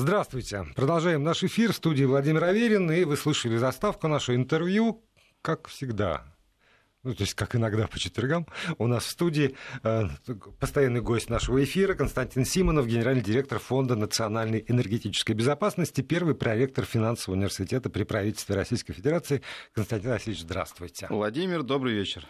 [0.00, 0.64] Здравствуйте.
[0.76, 2.88] Продолжаем наш эфир в студии Владимир Аверин.
[2.92, 5.04] И вы слышали заставку нашего интервью,
[5.42, 6.22] как всегда,
[7.08, 10.08] ну, то есть, как иногда по четвергам, у нас в студии э,
[10.60, 17.38] постоянный гость нашего эфира Константин Симонов, генеральный директор Фонда национальной энергетической безопасности, первый проректор финансового
[17.38, 19.40] университета при правительстве Российской Федерации.
[19.72, 21.06] Константин Васильевич, здравствуйте.
[21.08, 22.26] Владимир, добрый вечер.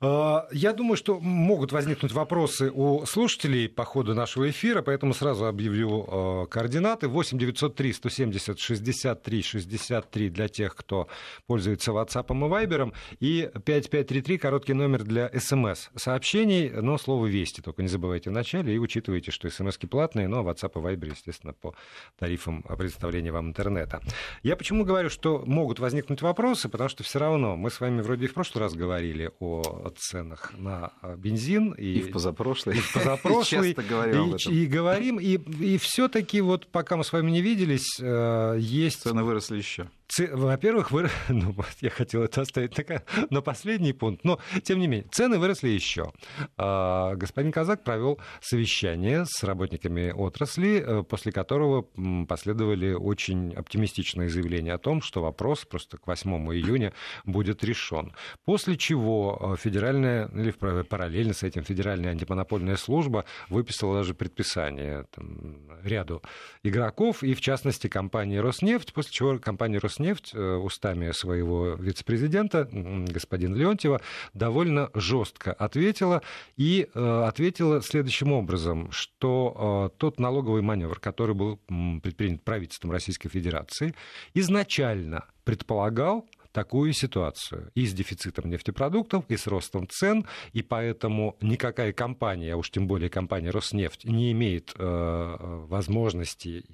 [0.00, 5.46] Э, я думаю, что могут возникнуть вопросы у слушателей по ходу нашего эфира, поэтому сразу
[5.46, 6.04] объявлю
[6.42, 7.06] э, координаты.
[7.06, 11.06] 8 903 170 63 63 для тех, кто
[11.46, 17.82] пользуется WhatsApp и Viber, и 55 5533, короткий номер для СМС-сообщений, но слово «Вести» только
[17.82, 21.74] не забывайте в начале и учитывайте, что СМСки платные, но WhatsApp и Viber, естественно, по
[22.18, 24.00] тарифам предоставления вам интернета.
[24.42, 28.24] Я почему говорю, что могут возникнуть вопросы, потому что все равно мы с вами вроде
[28.26, 31.72] и в прошлый раз говорили о ценах на бензин.
[31.72, 32.76] И, и в позапрошлый.
[32.76, 33.74] И в позапрошлый.
[33.74, 37.98] Часто говорим и, и говорим, и, и все-таки вот пока мы с вами не виделись,
[38.00, 39.02] э, есть...
[39.02, 39.88] Цены выросли еще.
[40.18, 41.08] Во-первых, вы...
[41.28, 45.68] ну, я хотел это оставить на, на последний пункт, но тем не менее, цены выросли
[45.68, 46.12] еще.
[46.56, 51.86] А, господин Казак провел совещание с работниками отрасли, э, после которого
[52.26, 56.92] последовали очень оптимистичные заявления о том, что вопрос просто к 8 июня
[57.24, 58.12] будет решен.
[58.44, 65.68] После чего э, федеральная, или параллельно с этим федеральная антимонопольная служба выписала даже предписание там,
[65.82, 66.22] ряду
[66.62, 72.68] игроков, и в частности компании «Роснефть», после чего компания «Роснефть» Роснефть э, устами своего вице-президента,
[72.70, 74.00] господина Леонтьева,
[74.34, 76.22] довольно жестко ответила
[76.56, 81.58] и э, ответила следующим образом, что э, тот налоговый маневр, который был
[82.02, 83.94] предпринят правительством Российской Федерации,
[84.34, 91.92] изначально предполагал такую ситуацию и с дефицитом нефтепродуктов, и с ростом цен, и поэтому никакая
[91.92, 95.36] компания, а уж тем более компания Роснефть, не имеет э,
[95.68, 96.64] возможности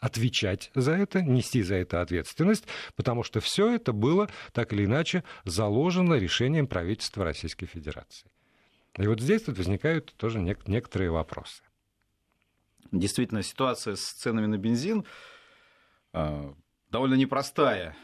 [0.00, 2.64] отвечать за это, нести за это ответственность,
[2.96, 8.30] потому что все это было так или иначе заложено решением правительства Российской Федерации.
[8.96, 11.62] И вот здесь тут возникают тоже некоторые вопросы.
[12.90, 15.04] Действительно, ситуация с ценами на бензин
[16.12, 16.54] а,
[16.90, 17.96] довольно непростая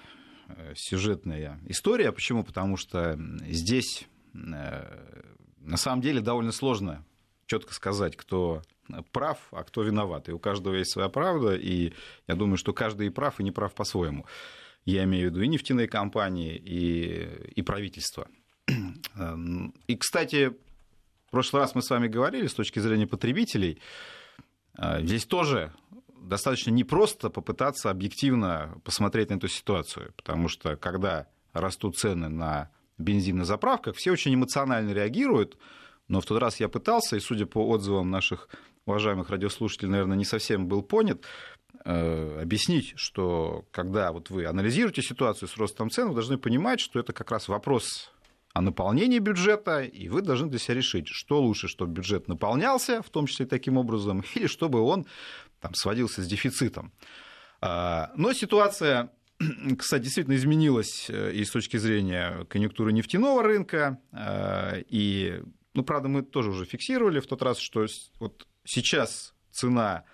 [0.48, 2.12] э, сюжетная история.
[2.12, 2.44] Почему?
[2.44, 3.18] Потому что
[3.48, 5.24] здесь э,
[5.58, 7.04] на самом деле довольно сложно
[7.46, 8.62] четко сказать, кто
[9.12, 10.28] прав, а кто виноват.
[10.28, 11.92] И у каждого есть своя правда, и
[12.26, 14.26] я думаю, что каждый и прав, и не прав по-своему.
[14.84, 18.28] Я имею в виду и нефтяные компании, и, и правительство.
[19.86, 20.52] И, кстати,
[21.26, 23.80] в прошлый раз мы с вами говорили с точки зрения потребителей,
[24.74, 25.72] а, здесь тоже
[26.20, 33.38] достаточно непросто попытаться объективно посмотреть на эту ситуацию, потому что когда растут цены на бензин
[33.38, 35.56] на заправках, все очень эмоционально реагируют,
[36.08, 38.48] но в тот раз я пытался, и судя по отзывам наших
[38.86, 41.24] уважаемых радиослушателей, наверное, не совсем был понят,
[41.84, 47.00] э, объяснить, что когда вот вы анализируете ситуацию с ростом цен, вы должны понимать, что
[47.00, 48.12] это как раз вопрос
[48.54, 53.10] о наполнении бюджета, и вы должны для себя решить, что лучше, чтобы бюджет наполнялся, в
[53.10, 55.06] том числе таким образом, или чтобы он
[55.60, 56.92] там, сводился с дефицитом.
[57.60, 59.10] А, но ситуация,
[59.78, 65.42] кстати, действительно изменилась э, и с точки зрения конъюнктуры нефтяного рынка, э, и,
[65.74, 67.86] ну, правда, мы тоже уже фиксировали в тот раз, что
[68.20, 70.04] вот сейчас цена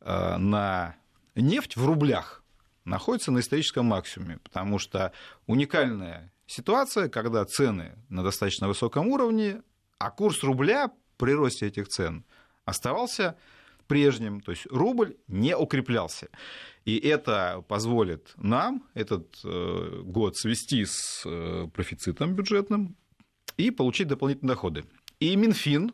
[0.00, 0.96] э, на
[1.34, 2.42] нефть в рублях
[2.84, 5.12] находится на историческом максимуме, потому что
[5.46, 9.62] уникальная ситуация, когда цены на достаточно высоком уровне,
[9.98, 12.24] а курс рубля при росте этих цен
[12.64, 13.36] оставался
[13.86, 16.28] прежним, то есть рубль не укреплялся.
[16.84, 22.96] И это позволит нам этот э, год свести с э, профицитом бюджетным
[23.56, 24.84] и получить дополнительные доходы.
[25.20, 25.92] И Минфин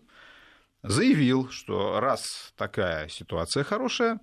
[0.85, 4.21] заявил, что раз такая ситуация хорошая,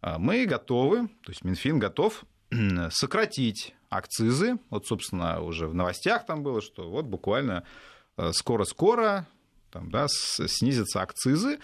[0.00, 2.24] а, мы готовы, то есть Минфин готов
[2.90, 4.58] сократить акцизы.
[4.70, 7.64] Вот, собственно, уже в новостях там было, что вот буквально
[8.16, 9.26] э, скоро-скоро
[9.70, 11.58] там, да, снизятся акцизы.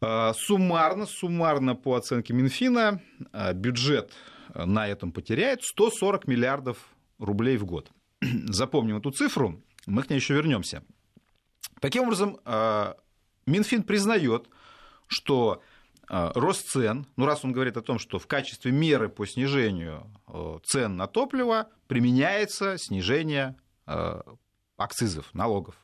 [0.00, 3.00] А, суммарно, суммарно по оценке Минфина
[3.32, 4.12] а, бюджет
[4.54, 6.78] на этом потеряет 140 миллиардов
[7.18, 7.90] рублей в год.
[8.20, 10.82] Запомним эту цифру, мы к ней еще вернемся.
[11.80, 12.40] Таким образом,
[13.48, 14.46] Минфин признает,
[15.06, 15.62] что
[16.08, 20.06] э, рост цен, ну раз он говорит о том, что в качестве меры по снижению
[20.28, 23.56] э, цен на топливо применяется снижение
[23.86, 24.20] э,
[24.76, 25.76] акцизов, налогов.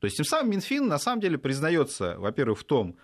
[0.00, 2.96] То есть тем самым Минфин на самом деле признается, во-первых, в том,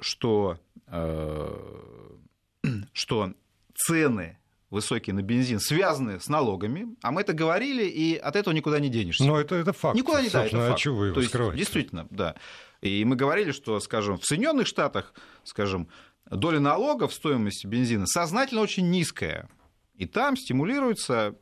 [0.00, 0.58] что,
[2.92, 3.34] что
[3.74, 4.38] цены
[4.70, 8.88] высокие на бензин связаны с налогами, а мы это говорили, и от этого никуда не
[8.88, 9.24] денешься.
[9.24, 9.96] Но это, это факт.
[9.96, 12.34] Никуда не да, это а чего вы его То есть, действительно, да.
[12.80, 15.14] И мы говорили, что, скажем, в Соединенных Штатах,
[15.44, 15.88] скажем,
[16.30, 19.48] доля налогов в стоимости бензина сознательно очень низкая.
[19.96, 21.34] И там стимулируется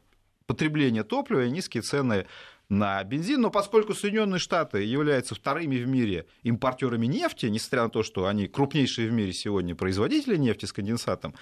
[0.46, 2.26] потребление топлива и низкие цены
[2.68, 8.02] на бензин, но поскольку Соединенные Штаты являются вторыми в мире импортерами нефти, несмотря на то,
[8.02, 11.34] что они крупнейшие в мире сегодня производители нефти с конденсатом,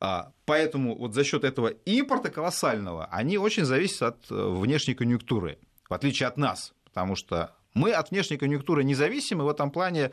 [0.00, 5.58] а, поэтому вот за счет этого импорта колоссального они очень зависят от э, внешней конъюнктуры,
[5.88, 10.12] в отличие от нас, потому что мы от внешней конъюнктуры независимы в этом плане,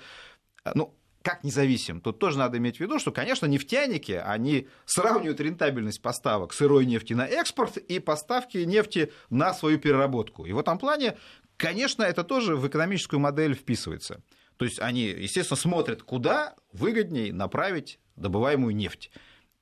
[0.63, 1.99] э, ну, как независим?
[2.01, 7.13] Тут тоже надо иметь в виду, что, конечно, нефтяники, они сравнивают рентабельность поставок сырой нефти
[7.13, 10.45] на экспорт и поставки нефти на свою переработку.
[10.45, 11.17] И в этом плане,
[11.57, 14.21] конечно, это тоже в экономическую модель вписывается.
[14.57, 19.11] То есть они, естественно, смотрят, куда выгоднее направить добываемую нефть.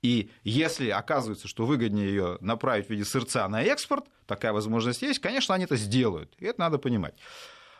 [0.01, 5.19] И если оказывается, что выгоднее ее направить в виде сырца на экспорт, такая возможность есть,
[5.19, 6.33] конечно, они это сделают.
[6.37, 7.15] И это надо понимать.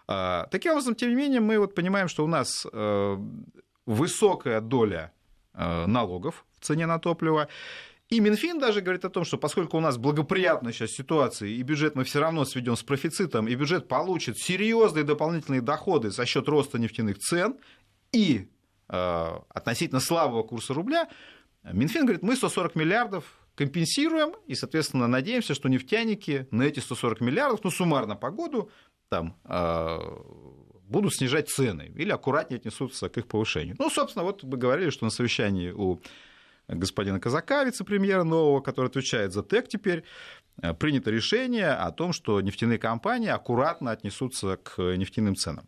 [0.07, 3.17] А, таким образом, тем не менее, мы вот понимаем, что у нас э,
[3.85, 5.11] высокая доля
[5.53, 7.49] э, налогов в цене на топливо.
[8.09, 11.95] И Минфин даже говорит о том, что поскольку у нас благоприятная сейчас ситуация, и бюджет
[11.95, 16.79] мы все равно сведем с профицитом, и бюджет получит серьезные дополнительные доходы за счет роста
[16.79, 17.57] нефтяных цен
[18.13, 18.47] и
[18.87, 21.09] э, относительно слабого курса рубля,
[21.63, 23.25] Минфин говорит, мы 140 миллиардов
[23.55, 28.69] компенсируем, и, соответственно, надеемся, что нефтяники на эти 140 миллиардов, ну, суммарно по году,
[29.09, 29.99] там, э,
[30.87, 33.75] будут снижать цены или аккуратнее отнесутся к их повышению.
[33.79, 36.01] Ну, собственно, вот мы говорили, что на совещании у
[36.67, 40.03] господина Казака, вице-премьера нового, который отвечает за ТЭК теперь,
[40.61, 45.67] э, принято решение о том, что нефтяные компании аккуратно отнесутся к нефтяным ценам.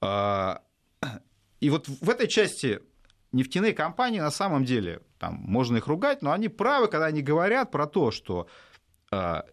[0.00, 0.62] А,
[1.60, 2.80] и вот в этой части
[3.32, 7.70] нефтяные компании на самом деле, там, можно их ругать, но они правы, когда они говорят
[7.70, 8.48] про то, что
[9.10, 9.44] а,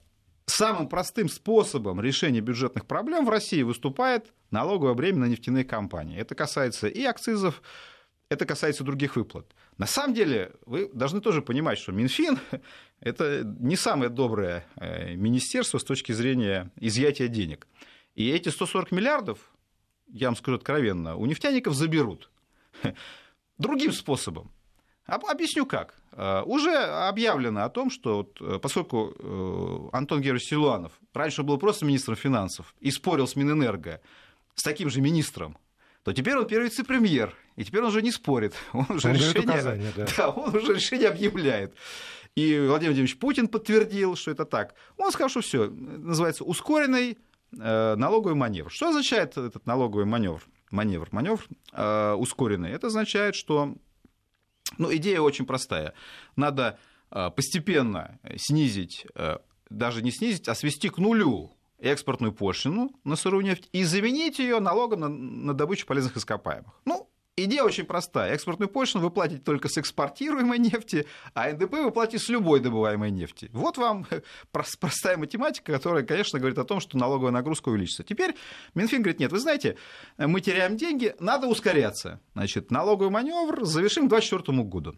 [0.47, 6.19] самым простым способом решения бюджетных проблем в России выступает налоговое бремя на нефтяные компании.
[6.19, 7.61] Это касается и акцизов,
[8.29, 9.53] это касается других выплат.
[9.77, 12.39] На самом деле, вы должны тоже понимать, что Минфин–
[12.99, 17.67] это не самое доброе э, министерство с точки зрения изъятия денег.
[18.15, 19.39] И эти 140 миллиардов,
[20.07, 22.31] я вам скажу откровенно, у нефтяников заберут.
[23.57, 24.51] Другим способом.
[25.07, 25.95] Объясню как.
[26.12, 31.86] Э, уже объявлено о том, что э, поскольку э, Антон Георгиевич Силуанов раньше был просто
[31.86, 34.01] министром финансов и спорил с Минэнерго
[34.56, 35.57] с таким же министром,
[36.04, 38.54] то теперь он первый вице-премьер, и теперь он уже не спорит.
[38.74, 40.06] Он уже, он решение, да.
[40.18, 41.75] Да, он уже решение объявляет.
[42.36, 44.75] И Владимир Владимирович Путин подтвердил, что это так.
[44.98, 47.18] Он сказал, что все, называется ускоренный
[47.51, 48.71] налоговый маневр.
[48.71, 50.42] Что означает этот налоговый маневр?
[50.69, 52.71] Маневр, маневр э, ускоренный.
[52.71, 53.75] Это означает, что
[54.77, 55.93] ну, идея очень простая.
[56.35, 56.79] Надо
[57.11, 59.37] э, постепенно снизить, э,
[59.69, 64.59] даже не снизить, а свести к нулю экспортную пошлину на сырую нефть и заменить ее
[64.59, 66.73] налогом на, на добычу полезных ископаемых.
[66.85, 68.33] Ну, Идея очень простая.
[68.33, 71.05] Экспортную пошлину вы платите только с экспортируемой нефти,
[71.35, 73.51] а НДП вы платите с любой добываемой нефти.
[73.53, 74.07] Вот вам
[74.51, 78.03] простая математика, которая, конечно, говорит о том, что налоговая нагрузка увеличится.
[78.03, 78.35] Теперь
[78.73, 79.77] Минфин говорит, нет, вы знаете,
[80.17, 82.19] мы теряем деньги, надо ускоряться.
[82.33, 84.95] Значит, налоговый маневр завершим к 2024 году.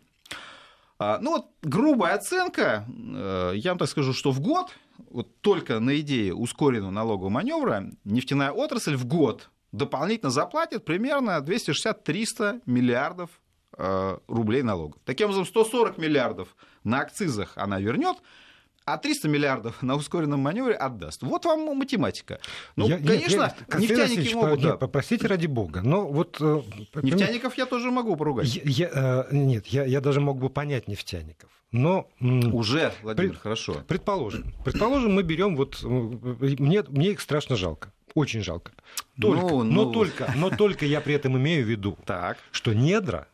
[0.97, 4.69] А, ну вот грубая оценка, э, я вам так скажу, что в год,
[5.09, 12.61] вот только на идее ускоренного налогового маневра, нефтяная отрасль в год дополнительно заплатит примерно 260-300
[12.65, 13.29] миллиардов
[13.77, 15.01] э, рублей налогов.
[15.05, 18.17] Таким образом, 140 миллиардов на акцизах она вернет,
[18.85, 21.21] а 300 миллиардов на ускоренном маневре отдаст.
[21.21, 22.39] Вот вам математика.
[22.75, 24.59] Ну, я, конечно, я, нефтяники могут...
[24.59, 24.77] Нет, да.
[24.77, 25.81] Попросите ради бога.
[25.81, 26.61] Но вот, э,
[27.01, 28.47] Нефтяников я тоже могу поругать.
[28.55, 31.51] Я, я, э, нет, я, я даже мог бы понять нефтяников.
[31.71, 32.09] Но...
[32.19, 33.83] Уже, Владимир, пред, хорошо.
[33.87, 34.53] Предположим.
[34.65, 35.83] Предположим, мы берем вот...
[35.83, 37.93] Мне, мне их страшно жалко.
[38.15, 38.71] Очень жалко.
[39.19, 39.91] Только, ну, но, ну...
[39.91, 42.37] Только, но только я при этом имею в виду, так.
[42.51, 43.27] что недра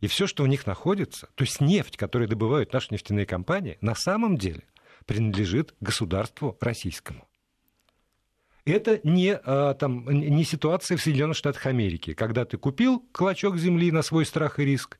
[0.00, 3.94] и все, что у них находится, то есть нефть, которую добывают наши нефтяные компании, на
[3.94, 4.62] самом деле
[5.06, 7.26] принадлежит государству российскому.
[8.64, 13.90] Это не, а, там, не ситуация в Соединенных Штатах Америки, когда ты купил клочок земли
[13.90, 14.98] на свой страх и риск,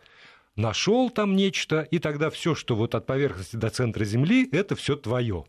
[0.56, 4.96] нашел там нечто, и тогда все, что вот от поверхности до центра земли, это все
[4.96, 5.44] твое.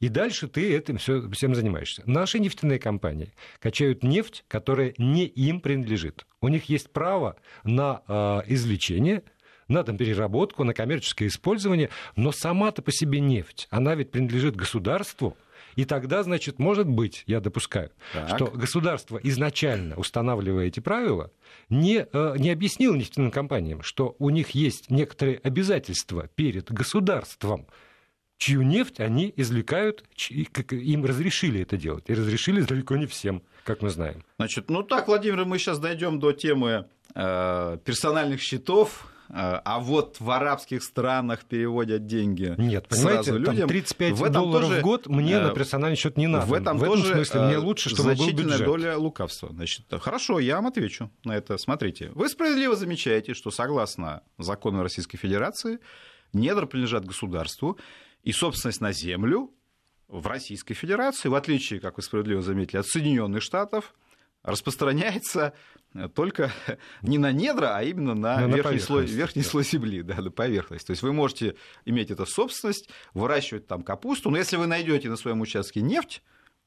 [0.00, 2.02] И дальше ты этим все, всем занимаешься.
[2.06, 6.26] Наши нефтяные компании качают нефть, которая не им принадлежит.
[6.40, 9.22] У них есть право на э, извлечение,
[9.68, 15.36] на там, переработку, на коммерческое использование, но сама-то по себе нефть, она ведь принадлежит государству,
[15.76, 18.34] и тогда, значит, может быть, я допускаю, так.
[18.34, 21.30] что государство, изначально устанавливая эти правила,
[21.68, 27.66] не, э, не объяснило нефтяным компаниям, что у них есть некоторые обязательства перед государством,
[28.40, 32.04] чью нефть они извлекают, им разрешили это делать.
[32.08, 34.24] И разрешили далеко не всем, как мы знаем.
[34.38, 40.28] Значит, ну так, Владимир, мы сейчас дойдем до темы э, персональных счетов, а вот в
[40.28, 43.68] арабских странах переводят деньги Нет, понимаете, сразу людям.
[43.68, 46.46] 35 в долларов тоже, в год мне на персональный счет не надо.
[46.46, 48.64] В этом, в этом тоже смысле мне лучше, чтобы был бюджет.
[48.64, 49.50] доля лукавства.
[49.52, 51.58] Значит, хорошо, я вам отвечу на это.
[51.58, 55.78] Смотрите, вы справедливо замечаете, что согласно закону Российской Федерации
[56.32, 57.78] недра принадлежат государству,
[58.22, 59.52] и собственность на землю
[60.08, 63.94] в Российской Федерации, в отличие, как вы справедливо заметили, от Соединенных Штатов,
[64.42, 65.52] распространяется
[66.14, 66.52] только
[67.02, 70.86] не на недра, а именно на, на верхний, слой, верхний слой земли, да, на поверхность.
[70.86, 75.08] То есть вы можете иметь это в собственность, выращивать там капусту, но если вы найдете
[75.08, 76.22] на своем участке нефть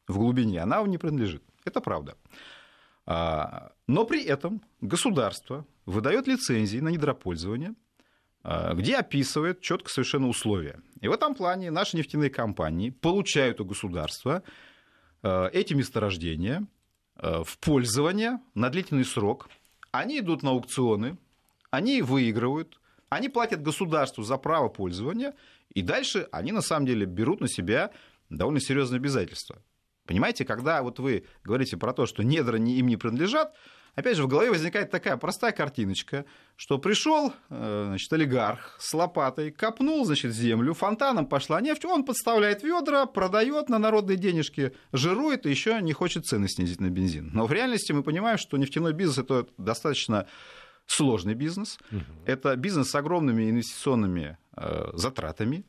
[0.07, 1.43] в глубине, она вам не принадлежит.
[1.65, 2.17] Это правда.
[3.05, 7.75] А, но при этом государство выдает лицензии на недропользование,
[8.43, 10.81] где описывает четко совершенно условия.
[10.99, 14.43] И в этом плане наши нефтяные компании получают у государства
[15.21, 16.67] а, эти месторождения
[17.15, 19.47] в пользование на длительный срок.
[19.91, 21.17] Они идут на аукционы,
[21.69, 25.35] они выигрывают, они платят государству за право пользования,
[25.73, 27.91] и дальше они на самом деле берут на себя
[28.29, 29.61] довольно серьезные обязательства.
[30.05, 33.55] Понимаете, когда вот вы говорите про то, что недра им не принадлежат,
[33.95, 39.51] опять же, в голове возникает такая простая картиночка, что пришел э, значит, олигарх с лопатой,
[39.51, 45.49] копнул значит, землю, фонтаном пошла нефть, он подставляет ведра, продает на народные денежки, жирует и
[45.49, 47.31] еще не хочет цены снизить на бензин.
[47.33, 50.27] Но в реальности мы понимаем, что нефтяной бизнес это достаточно
[50.85, 51.79] сложный бизнес.
[51.91, 52.01] Угу.
[52.25, 55.65] Это бизнес с огромными инвестиционными э, затратами.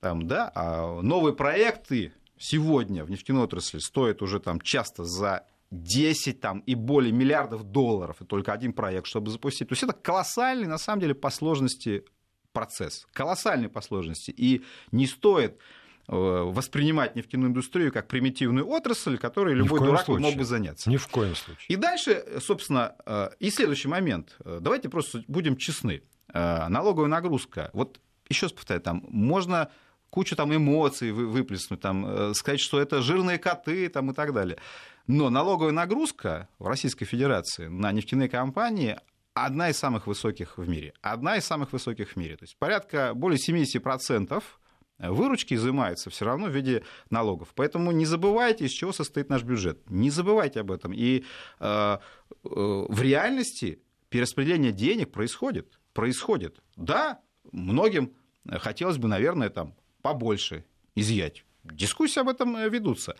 [0.00, 6.40] Там, да, а новые проекты сегодня в нефтяной отрасли стоит уже там часто за 10
[6.40, 9.68] там, и более миллиардов долларов, и только один проект, чтобы запустить.
[9.68, 12.04] То есть это колоссальный, на самом деле, по сложности
[12.52, 13.06] процесс.
[13.12, 14.30] Колоссальный по сложности.
[14.30, 15.58] И не стоит
[16.08, 20.22] э, воспринимать нефтяную индустрию как примитивную отрасль, которой любой дурак случае.
[20.22, 20.88] мог бы заняться.
[20.88, 21.66] Ни в коем случае.
[21.68, 24.36] И дальше, собственно, э, и следующий момент.
[24.44, 26.02] Э, давайте просто будем честны.
[26.32, 27.70] Налоговая нагрузка.
[27.72, 29.70] Вот еще раз повторяю, там можно
[30.10, 34.58] кучу там эмоций выплеснуть, там, э, сказать, что это жирные коты там, и так далее.
[35.06, 38.98] Но налоговая нагрузка в Российской Федерации на нефтяные компании
[39.34, 40.94] одна из самых высоких в мире.
[41.00, 42.36] Одна из самых высоких в мире.
[42.36, 44.42] То есть порядка более 70%
[44.98, 47.52] выручки изымается все равно в виде налогов.
[47.54, 49.88] Поэтому не забывайте, из чего состоит наш бюджет.
[49.90, 50.92] Не забывайте об этом.
[50.92, 51.24] И
[51.60, 51.98] э, э,
[52.42, 55.78] в реальности перераспределение денег происходит.
[55.92, 56.60] Происходит.
[56.76, 57.20] Да,
[57.52, 58.12] многим
[58.48, 61.45] хотелось бы, наверное, там, побольше изъять.
[61.72, 63.16] Дискуссии об этом э, ведутся.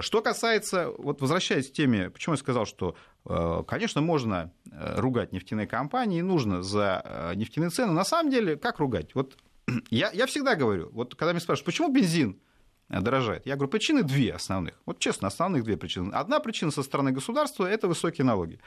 [0.00, 2.96] Что касается, вот возвращаясь к теме, почему я сказал, что,
[3.26, 7.92] э, конечно, можно э, ругать нефтяные компании, нужно за нефтяные цены.
[7.92, 9.14] На самом деле, как ругать?
[9.14, 9.36] Вот
[9.90, 12.40] я, я всегда говорю, вот когда меня спрашивают, почему бензин
[12.88, 14.74] дорожает, я говорю, причины две основных.
[14.86, 16.12] Вот честно, основных две причины.
[16.12, 18.60] Одна причина со стороны государства– это высокие налоги.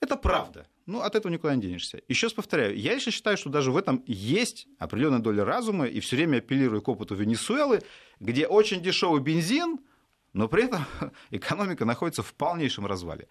[0.00, 0.66] Это правда.
[0.86, 2.00] Ну, от этого никуда не денешься.
[2.08, 6.00] Еще раз повторяю, я лично считаю, что даже в этом есть определенная доля разума, и
[6.00, 7.82] все время апеллирую к опыту Венесуэлы,
[8.20, 9.80] где очень дешевый бензин,
[10.32, 10.86] но при этом
[11.30, 13.28] экономика находится в полнейшем развале.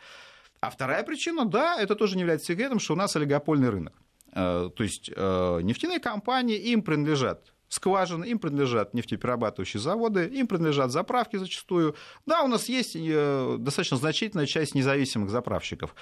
[0.60, 3.94] А вторая причина, да, это тоже не является секретом, что у нас олигопольный рынок.
[4.34, 10.92] Э, то есть э, нефтяные компании, им принадлежат скважины, им принадлежат нефтеперерабатывающие заводы, им принадлежат
[10.92, 11.96] заправки зачастую.
[12.26, 15.96] Да, у нас есть э, достаточно значительная часть независимых заправщиков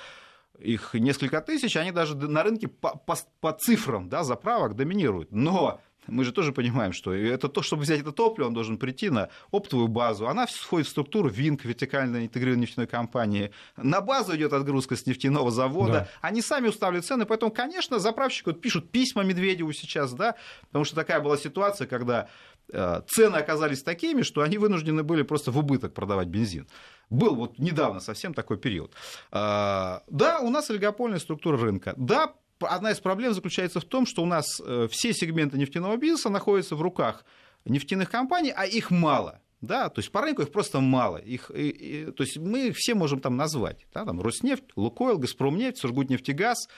[0.60, 5.32] их несколько тысяч, они даже на рынке по, по, по цифрам да, заправок доминируют.
[5.32, 9.10] Но мы же тоже понимаем, что это то, чтобы взять это топливо, он должен прийти
[9.10, 10.28] на оптовую базу.
[10.28, 13.52] Она входит в структуру ВИНК, вертикально интегрированной нефтяной компании.
[13.78, 15.92] На базу идет отгрузка с нефтяного завода.
[15.92, 16.08] Да.
[16.22, 17.26] Они сами уставляют цены.
[17.26, 20.36] Поэтому, конечно, заправщики вот пишут письма Медведеву сейчас, да,
[20.68, 22.30] потому что такая была ситуация, когда
[22.72, 26.68] э, цены оказались такими, что они вынуждены были просто в убыток продавать бензин.
[27.10, 28.94] Был вот недавно совсем такой период.
[29.32, 31.94] А, да, у нас олигопольная структура рынка.
[31.98, 36.30] Да, одна из проблем заключается в том, что у нас э, все сегменты нефтяного бизнеса
[36.30, 37.26] находятся в руках
[37.66, 39.42] нефтяных компаний, а их мало.
[39.62, 41.18] Да, то есть по рынку их просто мало.
[41.18, 43.88] Их, и, и, то есть мы их все можем там назвать.
[43.94, 46.70] Да, там Роснефть, Лукойл, Газпромнефть, Сургутнефтегаз,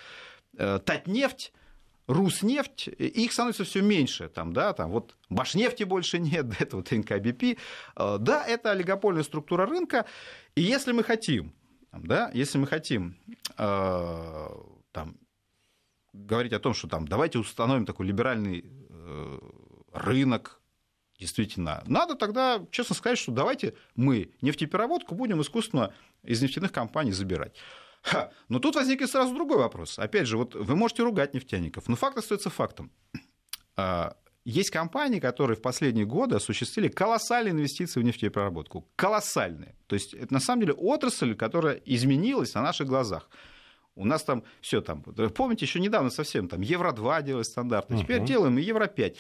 [0.58, 1.52] э, Татнефть.
[2.08, 7.60] Руснефть, их становится все меньше, там, да, там вот Башнефти больше нет, это вот НКБП.
[7.96, 10.06] Э, да, это олигопольная структура рынка,
[10.56, 11.54] и если мы хотим,
[11.92, 13.18] да, если мы хотим
[13.58, 14.48] э,
[14.92, 15.18] там,
[16.14, 19.40] говорить о том, что там, давайте установим такой либеральный э,
[19.92, 20.62] рынок,
[21.20, 27.56] действительно, надо тогда честно сказать, что давайте мы нефтепереработку будем искусственно из нефтяных компаний забирать.
[28.08, 28.32] Ха.
[28.48, 30.00] Но тут возникнет сразу другой вопрос.
[30.00, 32.90] Опять же, вот вы можете ругать нефтяников, но факт остается фактом.
[33.76, 38.88] А, есть компании, которые в последние годы осуществили колоссальные инвестиции в нефтепереработку.
[38.96, 39.76] Колоссальные.
[39.88, 43.30] То есть это на самом деле отрасль, которая изменилась на наших глазах.
[43.96, 48.04] У нас там все там, помните, еще недавно совсем там Евро-2 делали стандарты, угу.
[48.04, 49.18] теперь делаем и Евро-5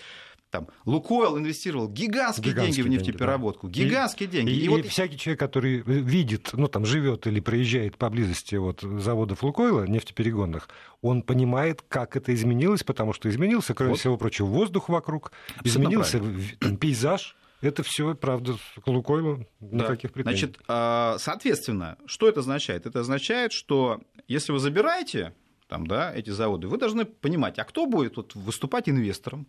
[0.49, 3.67] там, Лукойл инвестировал гигантские, гигантские деньги в нефтепереработку.
[3.69, 3.89] Деньги, да.
[3.89, 4.51] Гигантские и, деньги.
[4.51, 4.85] И, и, и вот...
[4.85, 10.69] всякий человек, который видит, ну, там, живет или проезжает поблизости вот, заводов Лукойла, нефтеперегонных,
[11.01, 13.99] он понимает, как это изменилось, потому что изменился, кроме вот.
[13.99, 15.31] всего прочего, воздух вокруг,
[15.63, 16.21] изменился
[16.59, 17.35] там, пейзаж.
[17.59, 20.13] Это все, правда, к Лукойлу никаких да.
[20.13, 20.37] претензий.
[20.37, 22.85] Значит, а, соответственно, что это означает?
[22.85, 25.33] Это означает, что если вы забираете
[25.67, 29.47] там, да, эти заводы, вы должны понимать, а кто будет вот, выступать инвестором,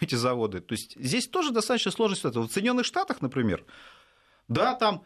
[0.00, 0.60] эти заводы.
[0.60, 2.42] То есть здесь тоже достаточно сложная ситуация.
[2.42, 3.64] В Соединенных Штатах, например,
[4.48, 5.04] да, там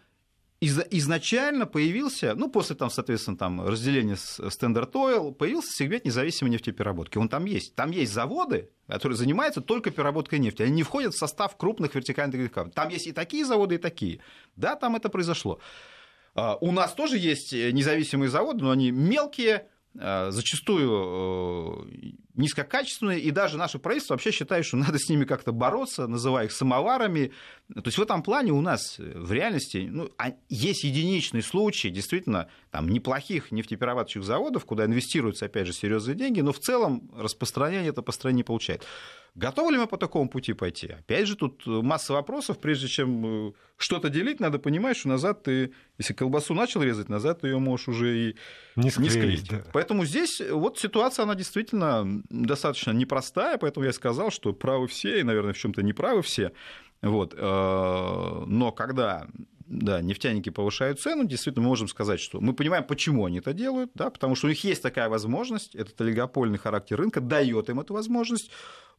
[0.61, 7.19] из- изначально появился, ну, после, там, соответственно, там, разделения Standard Oil, появился сегмент независимой нефтепереработки.
[7.19, 7.75] Он там есть.
[7.75, 10.63] Там есть заводы, которые занимаются только переработкой нефти.
[10.63, 12.75] Они не входят в состав крупных вертикальных компаний.
[12.75, 14.21] Там есть и такие заводы, и такие.
[14.57, 15.61] Да, там это произошло.
[16.35, 23.31] А, у нас тоже есть независимые заводы, но они мелкие, а, зачастую э, низкокачественные, и
[23.31, 27.33] даже наше правительство вообще считает, что надо с ними как-то бороться, называя их самоварами.
[27.73, 32.49] То есть в этом плане у нас в реальности ну, а, есть единичные случаи, действительно,
[32.71, 38.03] там, неплохих нефтеперерабатывающих заводов, куда инвестируются, опять же, серьезные деньги, но в целом распространение это
[38.03, 38.85] по стране не получает.
[39.35, 40.87] Готовы ли мы по такому пути пойти?
[40.87, 42.61] Опять же, тут масса вопросов.
[42.61, 47.41] Прежде чем э, что-то делить, надо понимать, что назад ты, если колбасу начал резать, назад
[47.41, 48.37] ты ее можешь уже и
[48.77, 49.15] не склеить.
[49.15, 49.51] Не склеить.
[49.51, 49.65] Да.
[49.73, 55.23] Поэтому здесь вот ситуация, она действительно достаточно непростая, поэтому я сказал, что правы все, и,
[55.23, 56.53] наверное, в чем-то неправы все.
[57.03, 57.35] Вот.
[57.37, 59.27] Э, но когда
[59.67, 63.91] да, нефтяники повышают цену, действительно, мы можем сказать, что мы понимаем, почему они это делают,
[63.95, 67.95] да, потому что у них есть такая возможность, этот олигопольный характер рынка дает им эту
[67.95, 68.51] возможность,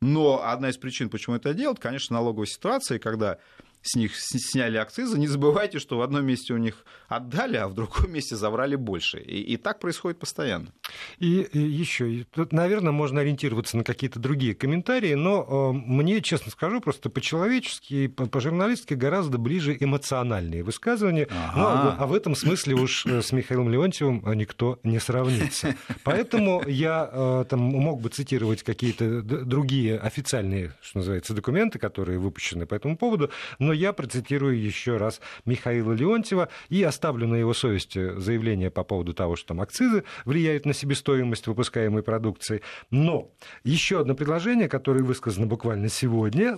[0.01, 3.37] но одна из причин, почему это делают, конечно, налоговая ситуация, когда
[3.85, 7.75] с них сняли акцизы, не забывайте, что в одном месте у них отдали, а в
[7.75, 9.19] другом месте забрали больше.
[9.19, 10.73] И, и так происходит постоянно.
[11.19, 16.51] И, и еще, тут, наверное, можно ориентироваться на какие-то другие комментарии, но э, мне, честно
[16.51, 21.27] скажу, просто по-человечески, по-журналистски гораздо ближе эмоциональные высказывания.
[21.29, 21.53] Ага.
[21.55, 25.75] Ну, а, а в этом смысле уж э, с Михаилом Леонтьевым никто не сравнится.
[26.03, 32.65] Поэтому я э, там, мог бы цитировать какие-то другие официальные, что называется, документы, которые выпущены
[32.65, 38.17] по этому поводу, но я процитирую еще раз Михаила Леонтьева и оставлю на его совести
[38.19, 42.61] заявление по поводу того, что там акцизы влияют на себестоимость выпускаемой продукции.
[42.91, 43.31] Но
[43.63, 46.57] еще одно предложение, которое высказано буквально сегодня,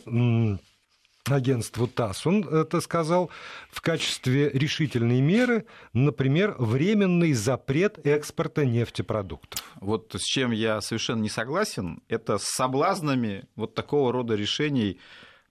[1.32, 2.26] агентству ТАСС.
[2.26, 3.30] Он это сказал
[3.70, 9.64] в качестве решительной меры, например, временный запрет экспорта нефтепродуктов.
[9.80, 15.00] Вот с чем я совершенно не согласен, это с соблазнами вот такого рода решений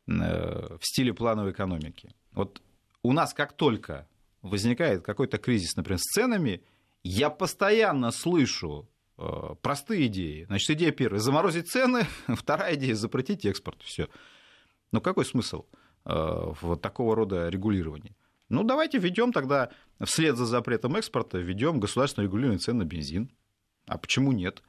[0.07, 2.15] в стиле плановой экономики.
[2.33, 2.63] Вот
[3.03, 4.07] у нас как только
[4.43, 6.63] возникает какой-то кризис, например, с ценами,
[7.03, 8.89] я постоянно слышу
[9.19, 10.45] э, простые идеи.
[10.45, 13.81] Значит, идея первая– заморозить цены, вторая идея– запретить экспорт.
[13.83, 14.09] Все.
[14.93, 15.67] Но какой смысл
[16.05, 16.11] э,
[16.61, 18.17] в такого рода регулировании?
[18.49, 19.71] Ну, давайте введем тогда,
[20.05, 23.31] вслед за запретом экспорта, введем государственное регулирование цен на бензин.
[23.87, 24.63] А почему нет?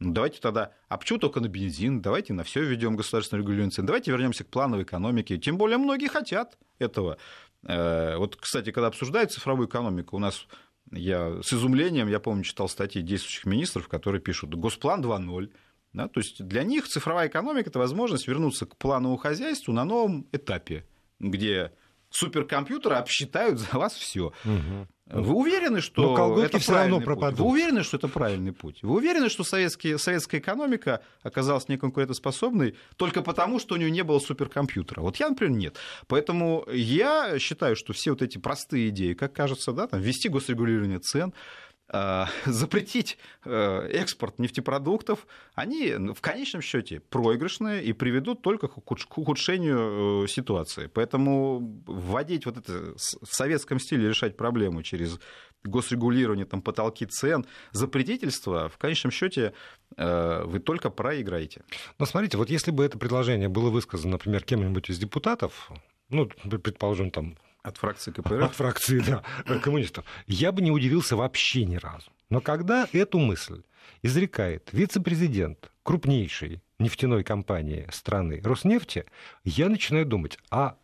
[0.00, 2.00] Давайте тогда, а почему только на бензин?
[2.00, 3.84] Давайте на все введем государственную регулирование.
[3.84, 5.38] Давайте вернемся к плановой экономике.
[5.38, 7.18] Тем более многие хотят этого.
[7.64, 10.46] Э, вот, кстати, когда обсуждают цифровую экономику, у нас
[10.92, 15.50] я с изумлением, я помню, читал статьи действующих министров, которые пишут «Госплан 2.0».
[15.94, 20.28] Да, то есть для них цифровая экономика– это возможность вернуться к плановому хозяйству на новом
[20.32, 20.86] этапе,
[21.18, 21.72] где
[22.10, 24.32] суперкомпьютеры обсчитают за вас все.
[24.44, 24.88] Угу.
[25.10, 27.38] Вы уверены, что Но это все равно пропадут.
[27.38, 27.46] Путь?
[27.46, 28.82] Вы уверены, что это правильный путь?
[28.82, 34.18] Вы уверены, что советские, советская экономика оказалась неконкурентоспособной только потому, что у нее не было
[34.18, 35.00] суперкомпьютера?
[35.00, 35.76] Вот я, например, нет.
[36.06, 40.98] Поэтому я считаю, что все вот эти простые идеи, как кажется, да, там, ввести госрегулирование
[40.98, 41.67] цен, Э,
[42.46, 50.28] запретить э, экспорт нефтепродуктов, они в конечном счете проигрышные и приведут только к ухудшению э,
[50.28, 50.90] ситуации.
[50.92, 55.18] Поэтому вводить вот это в советском стиле решать проблему через
[55.64, 59.54] госрегулирование, там, потолки цен, запретительство, в конечном счете
[59.96, 61.62] вы только проиграете.
[61.98, 65.72] Но смотрите, вот если бы это предложение было высказано, например, кем-нибудь из депутатов,
[66.10, 68.42] ну, предположим, там, от фракции КПРФ?
[68.42, 69.22] От фракции, да,
[69.60, 70.04] коммунистов.
[70.26, 72.10] Я бы не удивился вообще ни разу.
[72.30, 73.62] Но когда эту мысль
[74.02, 79.06] изрекает вице-президент крупнейшей нефтяной компании страны Роснефти,
[79.44, 80.76] я начинаю думать, а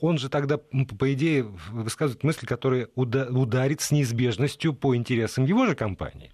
[0.00, 5.74] он же тогда, по идее, высказывает мысль, которая ударит с неизбежностью по интересам его же
[5.74, 6.32] компании.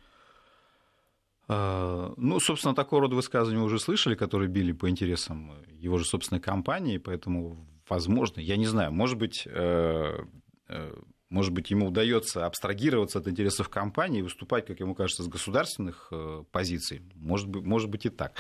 [1.48, 6.04] А, ну, собственно, такого рода высказывания вы уже слышали, которые били по интересам его же
[6.04, 10.18] собственной компании, поэтому возможно, я не знаю, может быть, э,
[10.68, 10.94] э,
[11.31, 16.09] может быть, ему удается абстрагироваться от интересов компании и выступать, как ему кажется, с государственных
[16.11, 17.03] э, позиций.
[17.14, 18.33] Может быть, может быть и так.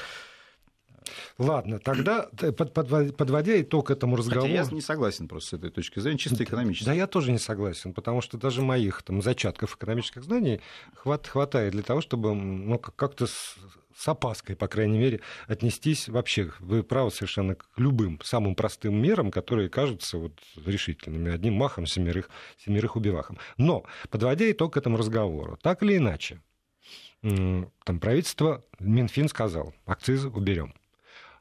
[1.38, 4.48] Ладно, тогда подводя итог этому разговору...
[4.52, 6.86] Хотя я не согласен просто с этой точки зрения, чисто экономически.
[6.86, 10.60] Да, я тоже не согласен, потому что даже моих там, зачатков экономических знаний
[10.94, 13.26] хват, хватает для того, чтобы ну, как-то
[13.98, 19.32] с, опаской, по крайней мере, отнестись вообще, вы правы совершенно, к любым самым простым мерам,
[19.32, 23.38] которые кажутся вот решительными, одним махом семерых, семерых убивахом.
[23.56, 26.40] Но, подводя итог этому разговору, так или иначе,
[27.22, 30.74] там правительство, Минфин сказал, акцизы уберем.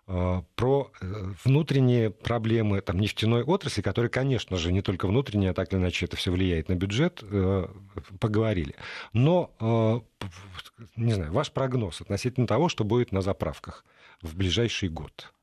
[0.10, 1.06] Э, про э,
[1.44, 6.06] внутренние проблемы там, нефтяной отрасли, которые, конечно же, не только внутренние, а так или иначе
[6.06, 7.68] это все влияет на бюджет, э,
[8.22, 8.76] поговорили.
[9.12, 10.06] Но,
[10.96, 13.84] не знаю, ваш прогноз относительно того, что будет на заправках
[14.22, 15.34] в ближайший год.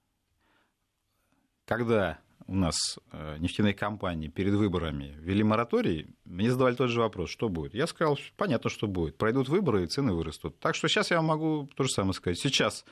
[1.66, 2.98] Когда у нас
[3.38, 7.74] нефтяные компании перед выборами ввели мораторий, мне задавали тот же вопрос, что будет.
[7.74, 9.16] Я сказал, понятно, что будет.
[9.18, 10.59] Пройдут выборы, и цены вырастут.
[10.59, 12.38] Так что сейчас я могу то же самое сказать.
[12.38, 12.85] Сейчас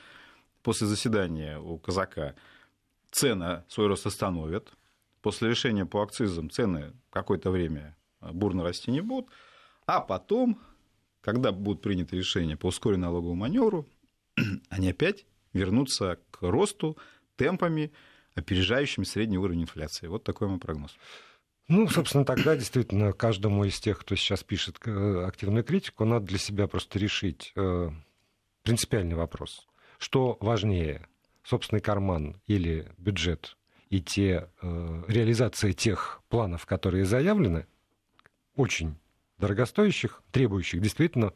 [0.62, 2.35] после заседания у казака
[3.11, 4.72] цены свой рост остановят.
[5.20, 9.31] После решения по акцизам цены какое-то время бурно расти не будут.
[9.87, 10.61] А потом,
[11.20, 13.87] когда будут приняты решения по ускоренному налоговому маневру,
[14.68, 16.96] они опять вернутся к росту
[17.37, 17.92] темпами,
[18.35, 20.07] опережающими средний уровень инфляции.
[20.07, 20.96] Вот такой мой прогноз.
[21.68, 26.38] Ну, собственно, тогда действительно каждому из тех, кто сейчас пишет э, активную критику, надо для
[26.38, 27.90] себя просто решить э,
[28.62, 29.66] принципиальный вопрос
[30.03, 31.07] что важнее,
[31.45, 33.57] собственный карман или бюджет
[33.88, 37.67] и те, э, реализация тех планов, которые заявлены,
[38.57, 38.97] очень
[39.38, 41.33] дорогостоящих, требующих действительно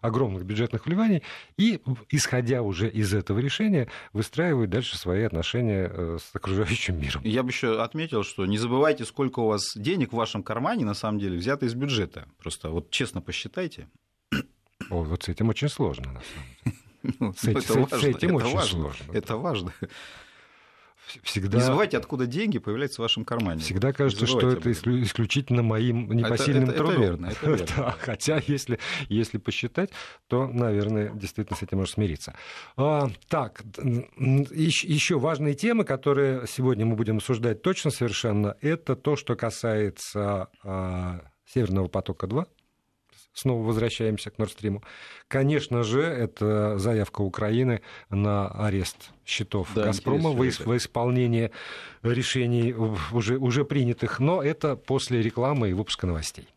[0.00, 1.22] огромных бюджетных вливаний,
[1.56, 7.22] и, исходя уже из этого решения, выстраивают дальше свои отношения э, с окружающим миром.
[7.24, 10.94] Я бы еще отметил, что не забывайте, сколько у вас денег в вашем кармане, на
[10.94, 12.28] самом деле, взято из бюджета.
[12.38, 13.88] Просто вот честно посчитайте.
[14.90, 16.83] О, вот с этим очень сложно, на самом деле.
[17.20, 19.12] Ну, с, это с, важно, с этим это очень важно, сложно.
[19.12, 19.72] Это важно.
[21.22, 21.58] Всегда...
[21.58, 23.60] Не забывайте, откуда деньги появляются в вашем кармане.
[23.60, 26.94] Всегда кажется, что это исключительно моим непосильным это, это, трудом.
[26.94, 27.66] Это верно, это верно.
[27.76, 29.90] да, хотя, если, если посчитать,
[30.28, 32.34] то, наверное, действительно с этим можно смириться.
[32.76, 33.62] А, так,
[34.16, 41.20] еще важные темы, которые сегодня мы будем обсуждать точно совершенно, это то, что касается а,
[41.46, 42.46] Северного потока-2
[43.34, 44.82] снова возвращаемся к Нордстриму.
[45.28, 51.50] Конечно же, это заявка Украины на арест счетов да, «Газпрома» во, во исполнение
[52.02, 56.48] решений уже, уже принятых, но это после рекламы и выпуска новостей.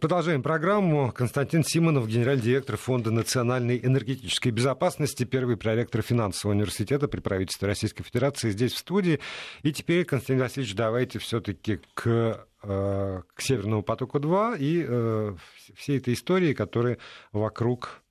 [0.00, 1.12] Продолжаем программу.
[1.12, 8.02] Константин Симонов, генеральный директор Фонда национальной энергетической безопасности, первый проректор финансового университета при правительстве Российской
[8.02, 9.20] Федерации здесь в студии.
[9.62, 15.34] И теперь, Константин Васильевич, давайте все-таки к Э, к Северному потоку-2 и э,
[15.76, 16.98] всей этой истории, которая
[17.32, 18.02] вокруг,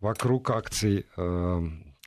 [0.00, 1.60] вокруг акций э,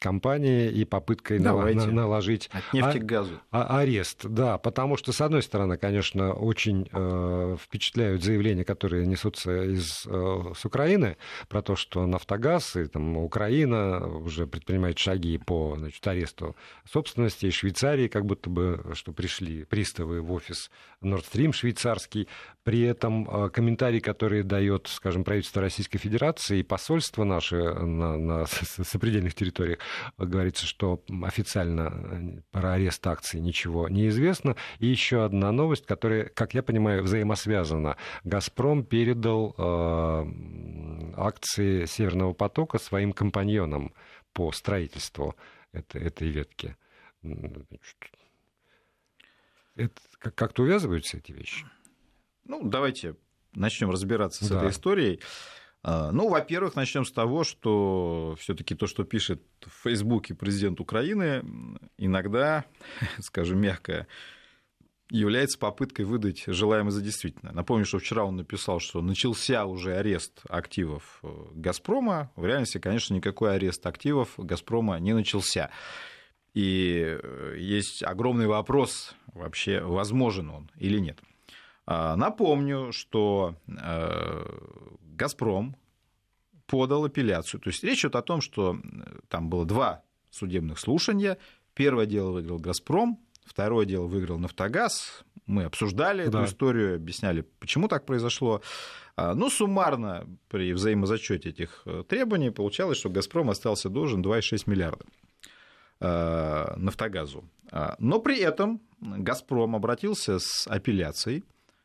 [0.03, 1.87] компании и попыткой Давайте.
[1.87, 3.39] наложить От нефти к газу.
[3.51, 4.25] А, арест.
[4.25, 10.53] Да, потому что, с одной стороны, конечно, очень э, впечатляют заявления, которые несутся из, э,
[10.55, 11.15] с Украины,
[11.47, 17.51] про то, что «Нафтогаз» и там, Украина уже предпринимает шаги по значит, аресту собственности, и
[17.51, 20.69] Швейцарии как будто бы, что пришли приставы в офис
[21.01, 22.27] Nord Stream швейцарский,
[22.63, 28.45] при этом э, комментарий, который дает, скажем, правительство Российской Федерации и посольство наше на, на
[28.83, 29.79] сопредельных территориях,
[30.17, 34.55] говорится, что официально э, про арест акций ничего не известно.
[34.79, 37.97] И еще одна новость, которая, как я понимаю, взаимосвязана.
[38.23, 43.93] «Газпром» передал э, акции «Северного потока» своим компаньонам
[44.33, 45.35] по строительству
[45.71, 46.75] этой, этой ветки.
[49.75, 51.65] Это как-то увязываются эти вещи?
[52.45, 53.15] Ну, давайте
[53.53, 54.57] начнем разбираться с да.
[54.57, 55.19] этой историей.
[55.83, 61.43] А, ну, во-первых, начнем с того, что все-таки то, что пишет в Фейсбуке президент Украины,
[61.97, 62.63] иногда,
[63.19, 64.07] скажем мягко,
[65.09, 67.53] является попыткой выдать желаемое за действительное.
[67.53, 72.31] Напомню, что вчера он написал, что начался уже арест активов э, «Газпрома».
[72.37, 75.69] В реальности, конечно, никакой арест активов «Газпрома» не начался.
[76.53, 81.19] И э, есть огромный вопрос, вообще возможен он или нет.
[81.85, 84.45] А, напомню, что э,
[85.15, 85.75] «Газпром»
[86.65, 87.59] подал апелляцию.
[87.61, 88.77] То есть речь идет о том, что
[89.27, 91.37] там было два судебных слушания.
[91.73, 95.23] Первое дело выиграл «Газпром», второе дело выиграл «Нафтогаз».
[95.45, 96.39] Мы обсуждали да.
[96.39, 98.61] эту историю, объясняли, почему так произошло.
[99.15, 105.05] А, ну, суммарно при взаимозачете этих э, требований получалось, что «Газпром» остался должен 2,6 миллиарда
[105.99, 107.43] э, «Нафтогазу».
[107.71, 111.43] А, но при этом «Газпром» обратился с апелляцией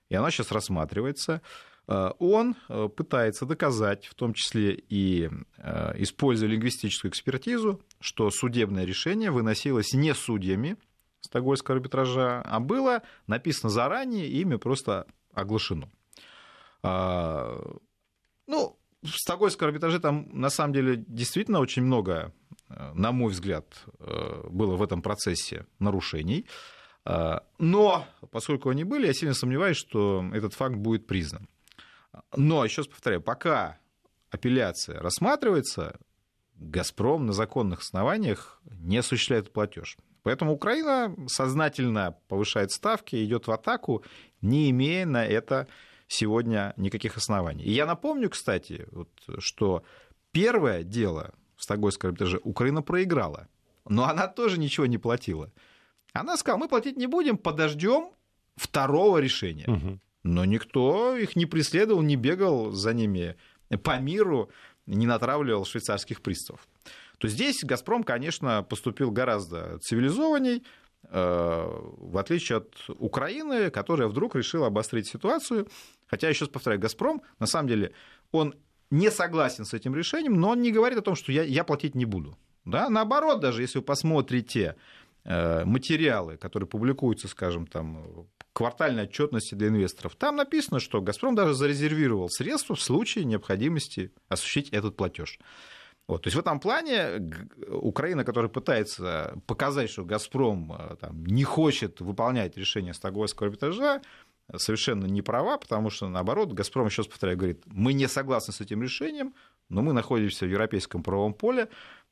[0.09, 1.42] и она сейчас рассматривается,
[1.87, 2.55] он
[2.97, 5.31] пытается доказать, в том числе и
[5.97, 10.77] используя лингвистическую экспертизу, что судебное решение выносилось не судьями
[11.21, 15.88] Стокгольмского арбитража, а было написано заранее, и ими просто оглашено.
[16.83, 22.33] Ну, в Стокгольмском арбитраже там на самом деле действительно очень много,
[22.68, 23.66] э, на мой взгляд,
[24.01, 26.47] э, было в этом процессе нарушений.
[27.04, 31.48] Э, но поскольку они были, я сильно сомневаюсь, что этот факт будет признан.
[32.37, 33.78] Но, еще раз повторяю, пока
[34.30, 35.98] апелляция рассматривается,
[36.54, 39.96] «Газпром» на законных основаниях не осуществляет платеж.
[40.22, 44.04] Поэтому Украина сознательно повышает ставки, идет в атаку,
[44.40, 45.68] не имея на это
[46.08, 47.64] сегодня никаких оснований.
[47.64, 49.08] И я напомню, кстати, вот,
[49.38, 49.84] что
[50.32, 53.48] первое дело в Стокгольмском арбитраже Украина проиграла,
[53.88, 55.52] но она тоже ничего не платила.
[56.12, 58.11] Она сказала, мы платить не будем, подождем
[58.57, 59.66] второго решения.
[59.66, 59.99] Угу.
[60.25, 63.37] Но никто их не преследовал, не бегал за ними
[63.83, 64.51] по миру,
[64.87, 66.66] не натравливал швейцарских приставов.
[67.18, 70.64] То здесь «Газпром», конечно, поступил гораздо цивилизованней,
[71.05, 75.68] э, в отличие от Украины, которая вдруг решила обострить ситуацию
[76.09, 77.92] Хотя, еще раз повторяю, «Газпром», на самом деле,
[78.33, 78.55] он
[78.90, 81.94] не согласен с этим решением, но он не говорит о том, что я, я платить
[81.94, 82.37] не буду.
[82.64, 82.88] Да?
[82.88, 84.77] Наоборот, даже если вы посмотрите
[85.29, 92.29] материалы, которые публикуются, скажем, там, квартальной отчетности для инвесторов, там написано, что «Газпром» даже зарезервировал
[92.29, 95.38] средства в случае необходимости осуществить этот платеж.
[96.09, 97.31] Вот, то есть в этом плане
[97.69, 104.01] Украина, которая пытается показать, что «Газпром» э, там, не хочет выполнять решение Стокгольмского арбитража,
[104.57, 108.62] совершенно не права, потому что, наоборот, «Газпром», еще раз повторяю, говорит, мы не согласны с
[108.62, 109.35] этим решением,
[109.69, 111.69] но мы находимся в европейском правовом поле.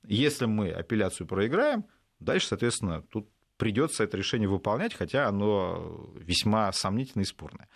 [0.06, 1.86] Если мы апелляцию проиграем,
[2.20, 7.68] дальше, соответственно, тут придется это решение выполнять, хотя оно весьма сомнительное и спорное.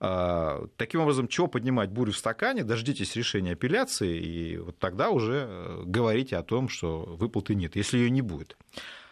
[0.00, 5.46] А, таким образом, чего поднимать бурю в стакане, дождитесь решения апелляции, и вот тогда уже
[5.48, 8.56] э, говорите о том, что выплаты нет, если ее не будет.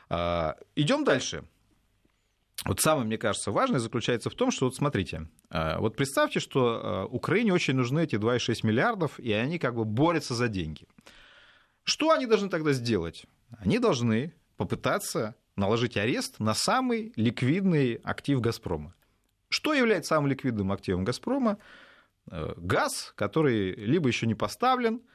[0.09, 1.45] А, Идем дальше
[2.65, 7.09] вот самое, мне кажется, важное заключается в том, что, вот смотрите, э, вот представьте, что
[7.11, 10.87] Украине очень нужны эти 2,6 миллиардов, и они как бы борются за деньги.
[11.83, 13.27] Что они должны тогда сделать?
[13.59, 18.95] Они должны попытаться наложить арест на самый ликвидный актив «Газпрома».
[19.49, 21.59] Что является самым ликвидным активом «Газпрома»?
[22.31, 25.01] Э, газ, который либо еще не поставлен–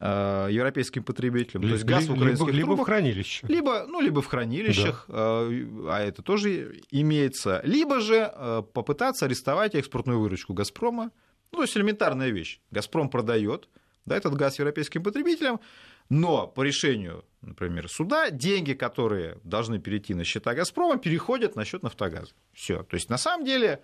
[0.00, 1.62] Э, европейским потребителям.
[1.62, 3.50] Либо, то есть газ в украинских либо, трубах, либо в хранилищах.
[3.50, 5.14] Либо, ну, либо в хранилищах, да.
[5.14, 7.60] Э, а это тоже имеется.
[7.64, 8.32] Либо же
[8.72, 11.12] попытаться арестовать экспортную выручку «Газпрома».
[11.52, 12.60] Ну, то есть элементарная вещь.
[12.72, 13.68] «Газпром» продает
[14.04, 15.60] да, этот газ европейским потребителям,
[16.08, 21.82] но по решению, например, суда, деньги, которые должны перейти на счета «Газпрома», переходят на счет
[21.82, 22.32] «Нафтогаза».
[22.52, 22.82] Все.
[22.82, 23.82] То есть, на самом деле,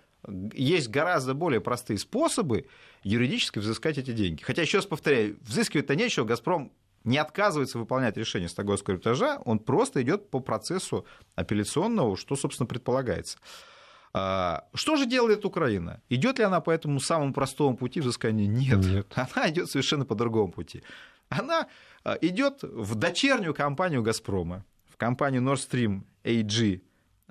[0.53, 2.67] есть гораздо более простые способы
[3.03, 4.43] юридически взыскать эти деньги.
[4.43, 6.71] Хотя, еще раз повторяю, взыскивать-то нечего, «Газпром»
[7.03, 11.05] не отказывается выполнять решение Стокгольмского арбитража, он просто идет по процессу
[11.35, 13.39] апелляционного, что, собственно, предполагается.
[14.13, 16.01] А, что же делает Украина?
[16.09, 18.45] Идет ли она по этому самому простому пути взыскания?
[18.45, 18.79] Нет.
[18.85, 19.07] Нет.
[19.15, 20.83] Она идет совершенно по другому пути.
[21.31, 21.67] Она
[22.03, 26.81] а, идет в дочернюю компанию Газпрома, в компанию Nord Stream AG,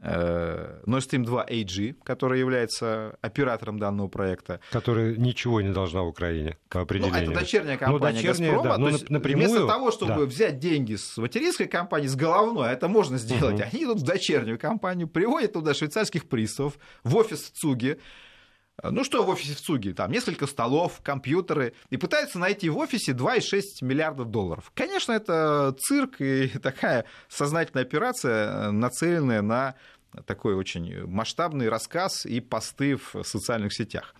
[0.03, 4.61] Э, Nord Stream 2 AG, которая является оператором данного проекта.
[4.71, 7.27] Которая ничего не должна в Украине по определению.
[7.27, 8.77] Ну, это дочерняя ну, компания ну, дочерняя, «Газпрома».
[8.77, 10.25] Да, но есть, напрямую, вместо того, чтобы да.
[10.25, 13.65] взять деньги с материнской компании, с головной, это можно сделать, угу.
[13.71, 17.99] они идут в дочернюю компанию, приводят туда швейцарских приставов, в офис в ЦУГе,
[18.83, 19.95] ну что в офисе в ЦУГе?
[19.95, 21.75] Там несколько столов, компьютеры.
[21.91, 24.71] И пытаются найти в офисе 2,6 миллиардов долларов.
[24.75, 29.75] Конечно, это цирк и такая сознательная операция, нацеленная на
[30.27, 34.15] такой очень масштабный рассказ и посты в социальных сетях.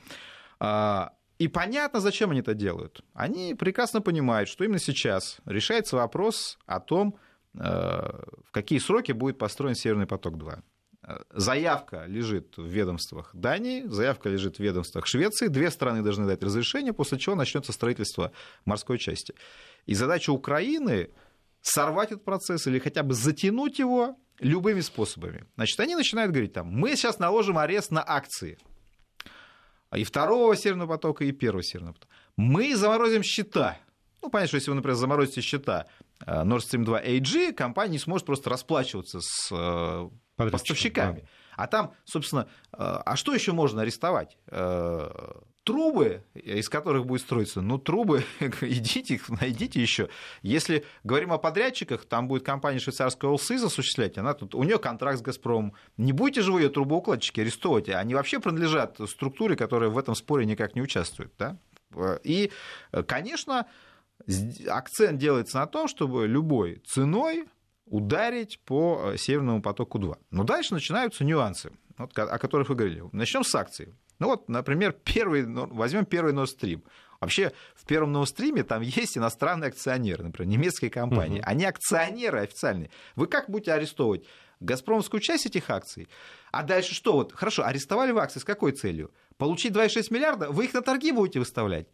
[0.61, 3.03] А, и понятно, зачем они это делают.
[3.15, 7.19] Они прекрасно понимают, что именно сейчас решается вопрос о том,
[7.55, 10.61] э, в какие сроки будет построен Северный поток-2.
[11.31, 15.49] Заявка лежит в ведомствах Дании, заявка лежит в ведомствах Швеции.
[15.49, 18.33] Две страны должны дать разрешение, после чего начнется строительство
[18.65, 19.35] морской части.
[19.87, 21.11] И задача Украины
[21.63, 25.45] сорвать этот процесс или хотя бы затянуть его любыми способами.
[25.57, 28.59] Значит, они начинают говорить там, мы сейчас наложим арест на акции
[29.95, 32.13] и второго Северного потока, и первого Северного потока.
[32.37, 33.79] Мы заморозим счета.
[34.23, 35.87] Ну, понятно, что если вы, например, заморозите счета
[36.25, 39.51] э, Nord Stream 2 AG, компания не сможет просто расплачиваться с
[40.49, 41.29] э, поставщиками.
[41.57, 44.39] А там, собственно, э, а что еще можно арестовать?
[44.47, 45.11] Э,
[45.65, 48.25] трубы, из которых будет строиться, ну, трубы,
[48.63, 50.09] идите их, найдите еще.
[50.43, 55.19] Если говорим о подрядчиках, там будет компания швейцарская Олсыз осуществлять, она тут, у нее контракт
[55.19, 55.75] с «Газпромом».
[55.97, 60.47] Не будете же вы ее трубоукладчики арестовывать, они вообще принадлежат структуре, которая в этом споре
[60.47, 61.59] никак не участвует, да?
[62.23, 62.53] И,
[63.07, 63.67] конечно,
[64.69, 67.47] акцент делается на том, чтобы любой ценой
[67.91, 70.17] ударить по Северному потоку-2.
[70.31, 73.05] Но дальше начинаются нюансы, вот, о которых вы говорили.
[73.13, 73.93] Начнем с акций.
[74.19, 76.83] Ну вот, например, первый, ну, возьмем первый Nord Stream.
[77.21, 81.41] Вообще в первом Stream там есть иностранные акционеры, например, немецкие компании.
[81.41, 81.49] Угу.
[81.49, 82.91] Они акционеры официальные.
[83.17, 84.25] Вы как будете арестовывать?
[84.61, 86.09] Газпромовскую часть этих акций?
[86.53, 87.15] А дальше что?
[87.15, 89.11] Вот, хорошо, арестовали в акции с какой целью?
[89.39, 90.51] Получить 2,6 миллиарда?
[90.51, 91.89] Вы их на торги будете выставлять?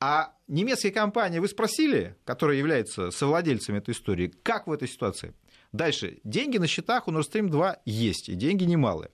[0.00, 5.34] А немецкие компании, вы спросили, которые являются совладельцами этой истории, как в этой ситуации?
[5.72, 6.18] Дальше.
[6.24, 9.10] Деньги на счетах у Nord Stream 2 есть, и деньги немалые.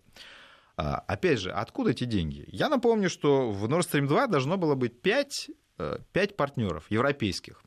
[0.76, 2.44] А, опять же, откуда эти деньги?
[2.48, 5.50] Я напомню, что в Nord Stream 2 должно было быть 5,
[6.12, 7.62] 5 э, партнеров европейских.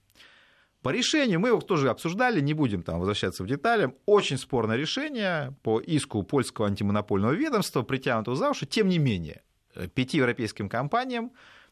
[0.83, 5.55] По решению, мы его тоже обсуждали, не будем там возвращаться в детали, очень спорное решение
[5.63, 9.41] по иску польского антимонопольного ведомства, притянутого за уши, тем не менее,
[9.75, 11.31] э, пяти европейским компаниям,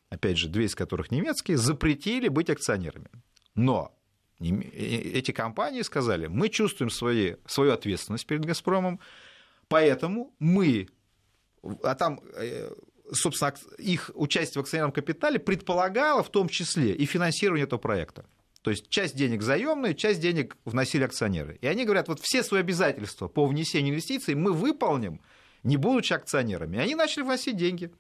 [0.09, 3.09] опять же, две из которых немецкие, запретили быть акционерами.
[3.55, 3.97] Но
[4.39, 8.99] э, эти компании сказали, мы чувствуем свои, свою ответственность перед «Газпромом»,
[9.67, 10.87] поэтому мы
[11.83, 12.69] а там э,
[13.13, 18.25] собственно, их участие в акционерном капитале предполагало в том числе и финансирование этого проекта.
[18.61, 21.59] То есть часть денег заемные, часть денег вносили акционеры.
[21.61, 25.21] И они говорят, вот все свои обязательства по внесению инвестиций мы выполним,
[25.61, 26.77] не будучи акционерами.
[26.77, 27.91] И они начали вносить деньги.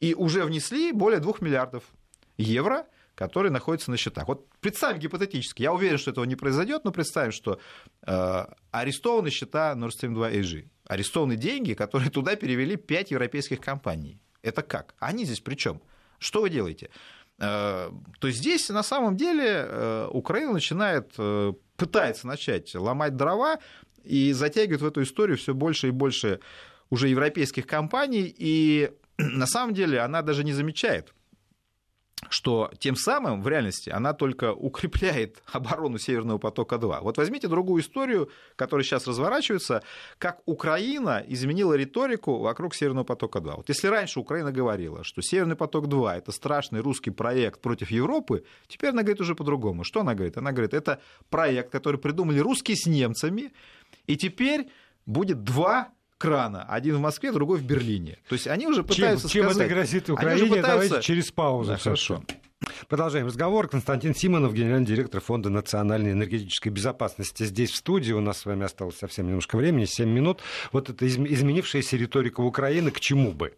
[0.00, 1.84] И уже внесли более 2 миллиардов
[2.36, 4.26] евро, которые находятся на счетах.
[4.26, 7.60] Вот представим гипотетически, я уверен, что этого не произойдет, но представим, что
[8.06, 14.18] э, арестованы счета Nord Stream 2 AG арестованы деньги, которые туда перевели 5 европейских компаний.
[14.42, 14.94] Это как?
[14.98, 15.80] Они здесь при чем?
[16.18, 16.90] Что вы делаете?
[17.38, 23.58] Э, то здесь на самом деле э, Украина начинает, э, пытается начать ломать дрова
[24.04, 26.40] и затягивает в эту историю все больше и больше
[26.90, 31.12] уже европейских компаний, и на самом деле она даже не замечает,
[32.28, 37.00] что тем самым в реальности она только укрепляет оборону Северного потока-2.
[37.02, 39.82] Вот возьмите другую историю, которая сейчас разворачивается,
[40.18, 43.56] как Украина изменила риторику вокруг Северного потока-2.
[43.56, 48.90] Вот если раньше Украина говорила, что Северный поток-2 это страшный русский проект против Европы, теперь
[48.90, 49.84] она говорит уже по-другому.
[49.84, 50.36] Что она говорит?
[50.36, 53.52] Она говорит, это проект, который придумали русские с немцами,
[54.06, 54.68] и теперь
[55.06, 56.64] будет два крана.
[56.64, 58.18] Один в Москве, другой в Берлине.
[58.28, 59.56] То есть они уже пытаются чем, сказать...
[59.56, 60.48] Чем это грозит Украине?
[60.48, 60.88] Пытаются...
[60.88, 61.72] Давайте через паузу.
[61.72, 62.22] Да, хорошо.
[62.88, 63.66] Продолжаем разговор.
[63.66, 67.42] Константин Симонов, генеральный директор Фонда национальной энергетической безопасности.
[67.42, 70.40] Здесь в студии у нас с вами осталось совсем немножко времени, 7 минут.
[70.70, 73.54] Вот эта изменившаяся риторика в Украине к чему бы?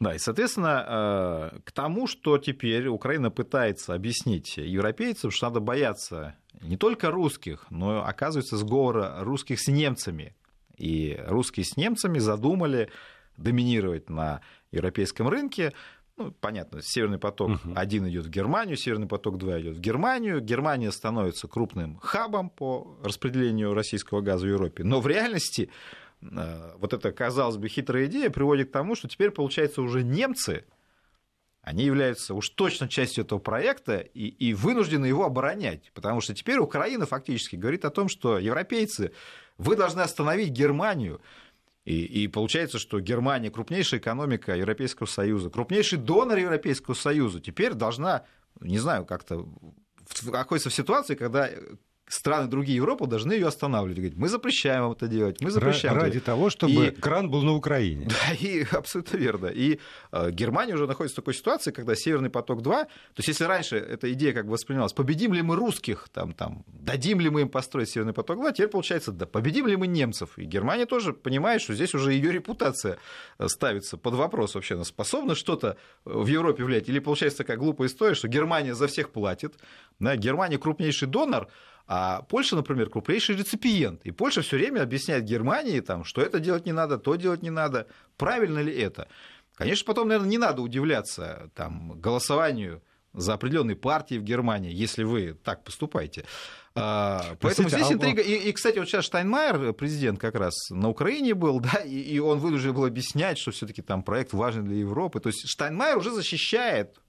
[0.00, 6.34] Да, и, соответственно, э, к тому, что теперь Украина пытается объяснить европейцам, что надо бояться
[6.60, 10.34] не только русских, но, оказывается, сговора русских с немцами,
[10.76, 12.90] и русские с немцами задумали
[13.36, 14.40] доминировать на
[14.72, 15.72] европейском рынке.
[16.16, 17.74] Ну, понятно, Северный поток uh-huh.
[17.74, 20.40] один идет в Германию, Северный поток 2 идет в Германию.
[20.40, 24.82] Германия становится крупным хабом по распределению российского газа в Европе.
[24.82, 25.70] Но в реальности
[26.22, 30.64] э, вот эта, казалось бы, хитрая идея приводит к тому, что теперь, получается, уже немцы,
[31.60, 35.90] они являются уж точно частью этого проекта и, и вынуждены его оборонять.
[35.92, 39.12] Потому что теперь Украина фактически говорит о том, что европейцы
[39.58, 41.20] вы должны остановить Германию.
[41.84, 48.24] И, и получается, что Германия крупнейшая экономика Европейского Союза, крупнейший донор Европейского Союза, теперь должна,
[48.60, 49.46] не знаю, как-то
[50.08, 50.20] в
[50.70, 51.48] ситуации, когда
[52.08, 53.96] страны другие Европы должны ее останавливать.
[53.96, 55.96] Говорить, мы запрещаем вам это делать, мы запрещаем.
[55.96, 56.90] Ради это того, чтобы и...
[56.90, 58.08] кран был на Украине.
[58.16, 59.46] Да, и абсолютно верно.
[59.46, 59.78] И
[60.12, 62.88] э, Германия уже находится в такой ситуации, когда Северный поток-2, то
[63.18, 67.20] есть если раньше эта идея как бы воспринималась, победим ли мы русских, там, там, дадим
[67.20, 70.38] ли мы им построить Северный поток-2, теперь получается, да, победим ли мы немцев.
[70.38, 72.98] И Германия тоже понимает, что здесь уже ее репутация
[73.38, 76.88] э, ставится под вопрос вообще, она способна что-то в Европе влиять.
[76.88, 79.54] Или получается такая глупая история, что Германия за всех платит,
[79.98, 81.48] да, Германия крупнейший донор,
[81.86, 84.04] а Польша, например, крупнейший реципиент.
[84.04, 87.50] И Польша все время объясняет Германии, там, что это делать не надо, то делать не
[87.50, 87.86] надо.
[88.16, 89.08] Правильно ли это?
[89.54, 92.82] Конечно, потом, наверное, не надо удивляться там, голосованию
[93.14, 96.24] за определенные партии в Германии, если вы так поступаете.
[96.74, 98.20] А, поэтому Простите, здесь а интрига.
[98.20, 102.18] И, и, кстати, вот сейчас Штайнмайер, президент как раз на Украине был, да, и, и
[102.18, 105.20] он вынужден был объяснять, что все-таки там проект важен для Европы.
[105.20, 107.00] То есть Штайнмайер уже защищает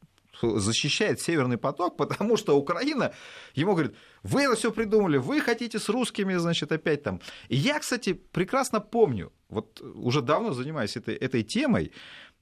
[0.41, 3.13] защищает Северный поток, потому что Украина
[3.55, 7.21] ему говорит, вы это все придумали, вы хотите с русскими, значит, опять там.
[7.49, 11.91] И я, кстати, прекрасно помню, вот уже давно занимаюсь этой, этой темой,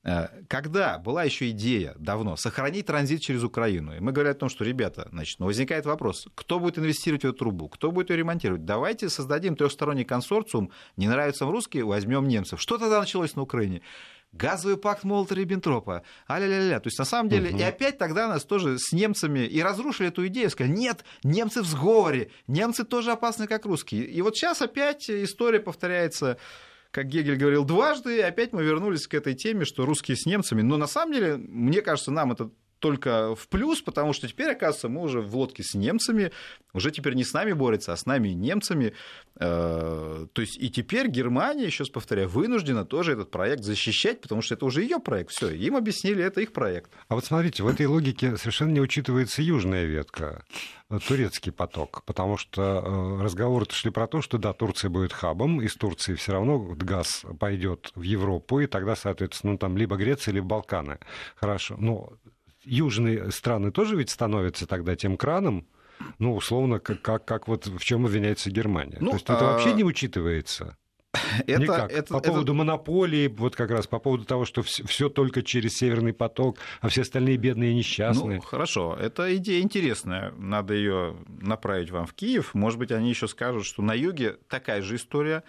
[0.05, 4.49] Э, когда была еще идея давно сохранить транзит через Украину, и мы говорили о том,
[4.49, 8.17] что, ребята, значит, ну, возникает вопрос, кто будет инвестировать в эту трубу, кто будет ее
[8.17, 8.65] ремонтировать?
[8.65, 12.61] Давайте создадим трехсторонний консорциум, не нравятся русские, возьмем немцев.
[12.61, 13.81] Что тогда началось на Украине?
[14.36, 16.79] Газовый пакт Молотова-Риббентропа, а-ля-ля-ля.
[16.79, 17.59] То есть, на самом деле, угу.
[17.59, 21.65] и опять тогда нас тоже с немцами и разрушили эту идею, сказали, нет, немцы в
[21.65, 24.05] сговоре, немцы тоже опасны, как русские.
[24.05, 26.38] И вот сейчас опять история повторяется
[26.91, 30.61] как Гегель говорил дважды, опять мы вернулись к этой теме, что русские с немцами.
[30.61, 34.89] Но на самом деле, мне кажется, нам это только в плюс, потому что теперь, оказывается,
[34.89, 36.32] мы уже в лодке с немцами,
[36.73, 38.93] уже теперь не с нами борется, а с нами и немцами.
[39.39, 44.41] Э, то есть и теперь Германия, еще раз повторяю, вынуждена тоже этот проект защищать, потому
[44.41, 45.32] что это уже ее проект.
[45.32, 46.91] Все, им объяснили, это их проект.
[47.07, 50.43] А вот смотрите, в этой логике совершенно не учитывается южная ветка
[50.89, 55.61] э, турецкий поток, потому что э, разговоры шли про то, что да, Турция будет хабом,
[55.61, 60.34] из Турции все равно газ пойдет в Европу, и тогда, соответственно, ну, там либо Греция,
[60.34, 60.99] либо Балканы.
[61.36, 62.13] Хорошо, но
[62.66, 65.66] южные страны тоже ведь становятся тогда тем краном,
[66.20, 68.97] ну, условно, как, как, как вот в чем обвиняется Германия.
[68.99, 69.53] Ну, То есть это а...
[69.53, 70.78] вообще не учитывается.
[71.47, 71.91] Это, Никак.
[71.91, 72.53] Это, по поводу это...
[72.53, 77.03] монополии, вот как раз по поводу того, что все только через Северный поток, а все
[77.03, 78.38] остальные бедные и несчастные.
[78.38, 82.53] Ну, хорошо, эта идея интересная, надо ее направить вам в Киев.
[82.53, 85.43] Может быть, они еще скажут, что на юге такая же история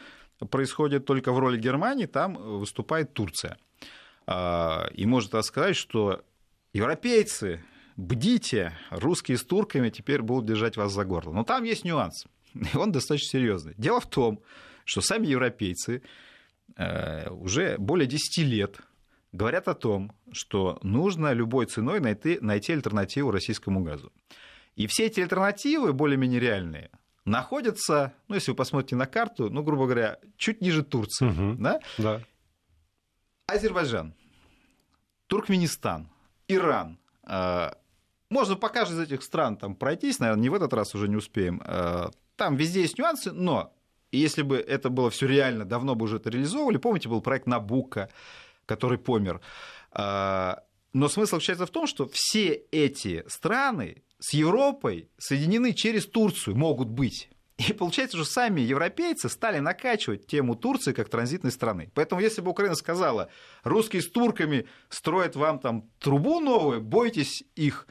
[0.51, 3.59] происходит только в роли Германии, там выступает Турция.
[4.27, 6.23] А, и может сказать, что
[6.77, 7.65] Европейцы,
[7.97, 11.33] бдите, русские с турками теперь будут держать вас за горло.
[11.33, 13.73] Но там есть нюанс, и он достаточно серьезный.
[13.79, 14.43] Дело в том,
[14.85, 16.03] что сами европейцы
[16.77, 18.81] э, уже более 10 лет
[19.33, 24.13] говорят о том, что нужно любой ценой найти, найти альтернативу российскому газу.
[24.75, 26.91] И все эти альтернативы, более-менее реальные,
[27.25, 31.27] находятся, ну, если вы посмотрите на карту, ну, грубо говоря, чуть ниже Турции.
[31.27, 31.81] Угу, да?
[31.97, 32.21] Да.
[33.47, 34.13] Азербайджан,
[35.27, 36.11] Туркменистан,
[36.49, 36.99] Иран.
[37.27, 37.71] Э,
[38.31, 41.17] можно по каждой из этих стран там пройтись, наверное, не в этот раз уже не
[41.17, 41.63] успеем.
[41.65, 43.73] Э, там везде есть нюансы, но
[44.13, 46.79] если бы это было все реально, давно бы уже это реализовывали.
[46.79, 48.11] Помните, был проект Набука,
[48.67, 49.41] который помер.
[49.93, 50.57] Э,
[50.93, 56.89] но смысл заключается в том, что все эти страны с Европой соединены через Турцию, могут
[56.89, 57.29] быть.
[57.59, 61.91] И получается, что сами европейцы стали накачивать тему Турции как транзитной страны.
[61.95, 63.31] Поэтому если бы Украина сказала,
[63.65, 67.87] русские с турками строят вам там трубу новую, бойтесь их,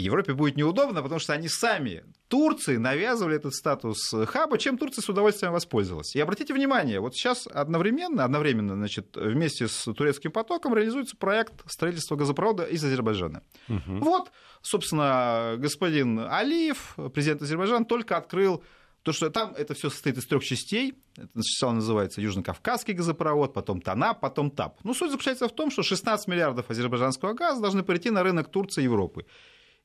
[0.00, 5.08] Европе будет неудобно, потому что они сами, Турции, навязывали этот статус хаба, чем Турция с
[5.08, 6.16] удовольствием воспользовалась.
[6.16, 12.16] И обратите внимание, вот сейчас одновременно, одновременно значит, вместе с турецким потоком реализуется проект строительства
[12.16, 13.42] газопровода из Азербайджана.
[13.68, 13.98] Угу.
[13.98, 14.32] Вот,
[14.62, 18.64] собственно, господин Алиев, президент Азербайджана, только открыл
[19.04, 20.94] то, что там это все состоит из трех частей.
[21.16, 24.80] Это сначала называется Южно-Кавказский газопровод, потом ТАНАП, потом ТАП.
[24.82, 28.80] Ну, суть заключается в том, что 16 миллиардов азербайджанского газа должны перейти на рынок Турции
[28.80, 29.26] и Европы.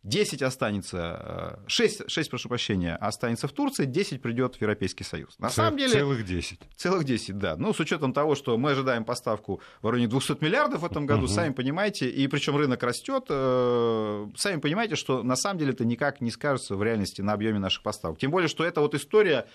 [0.03, 5.37] 10 останется, 6, э, 6, прошу прощения, останется в Турции, 10 придет в Европейский Союз.
[5.39, 5.91] На Цел, самом деле...
[5.91, 6.59] Целых 10.
[6.77, 7.57] Целых 10, да.
[7.57, 11.23] Ну, с учетом того, что мы ожидаем поставку в районе 200 миллиардов в этом году,
[11.23, 11.27] угу.
[11.27, 16.21] сами понимаете, и причем рынок растет, э, сами понимаете, что на самом деле это никак
[16.21, 18.19] не скажется в реальности на объеме наших поставок.
[18.19, 19.47] Тем более, что эта вот история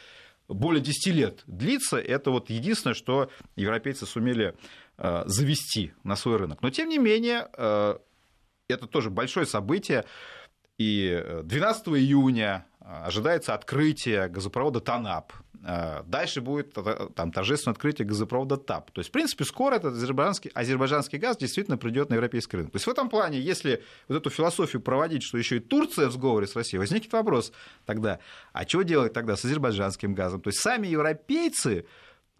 [0.47, 4.55] более 10 лет длится, это вот единственное, что европейцы сумели
[4.99, 6.61] э, завести на свой рынок.
[6.61, 7.49] Но, тем не менее,
[8.75, 10.05] это тоже большое событие.
[10.77, 15.33] И 12 июня а, ожидается открытие газопровода ТАНАП.
[15.65, 16.77] А, дальше будет
[17.15, 18.91] там, торжественное открытие газопровода ТАП.
[18.91, 22.73] То есть, в принципе, скоро этот азербайджанский, азербайджанский газ действительно придет на европейский рынок.
[22.73, 26.13] То есть, в этом плане, если вот эту философию проводить, что еще и Турция в
[26.13, 27.53] сговоре с Россией, возникнет вопрос
[27.87, 28.19] тогда,
[28.53, 30.43] а что делать тогда с азербайджанским газом?
[30.43, 31.87] То есть, сами европейцы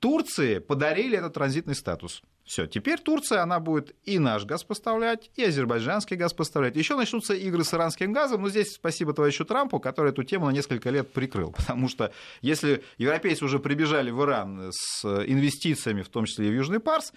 [0.01, 2.23] Турции подарили этот транзитный статус.
[2.45, 6.77] Все, теперь Турция, она будет и наш газ поставлять, и азербайджанский газ поставлять.
[6.77, 10.51] Еще начнутся игры с иранским газом, но здесь спасибо товарищу Трампу, который эту тему на
[10.51, 11.53] несколько лет прикрыл.
[11.57, 16.55] Потому что если европейцы уже прибежали в Иран с инвестициями, в том числе и в
[16.55, 17.13] Южный Парс,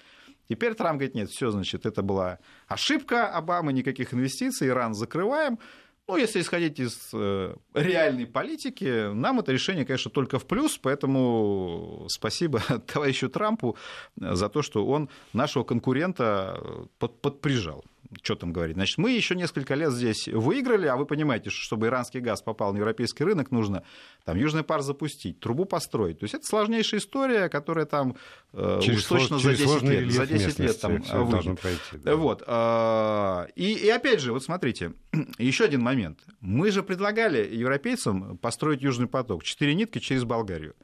[0.50, 5.60] Теперь Трамп говорит, нет, все, значит, это была ошибка Обамы, никаких инвестиций, Иран закрываем.
[6.08, 12.05] Ну, если исходить из э, реальной политики, нам это решение, конечно, только в плюс, поэтому
[12.10, 12.60] спасибо
[12.93, 13.76] товарищу Трампу
[14.16, 16.62] за то, что он нашего конкурента
[16.97, 17.84] под, подприжал
[18.22, 18.76] что там говорить.
[18.76, 22.74] Значит, мы еще несколько лет здесь выиграли, а вы понимаете, что чтобы иранский газ попал
[22.74, 23.84] на европейский рынок, нужно
[24.26, 26.20] там южный пар запустить, трубу построить.
[26.20, 28.16] То есть это сложнейшая история, которая там
[28.53, 31.60] э, через уж точно за 10 лет, за 10 лет там выйдет.
[31.60, 32.16] Пройти, да.
[32.16, 32.43] Вот.
[32.47, 34.93] А, и, и опять же, вот смотрите,
[35.38, 36.20] еще один момент.
[36.39, 40.76] Мы же предлагали европейцам построить Южный поток, четыре нитки через Болгарию.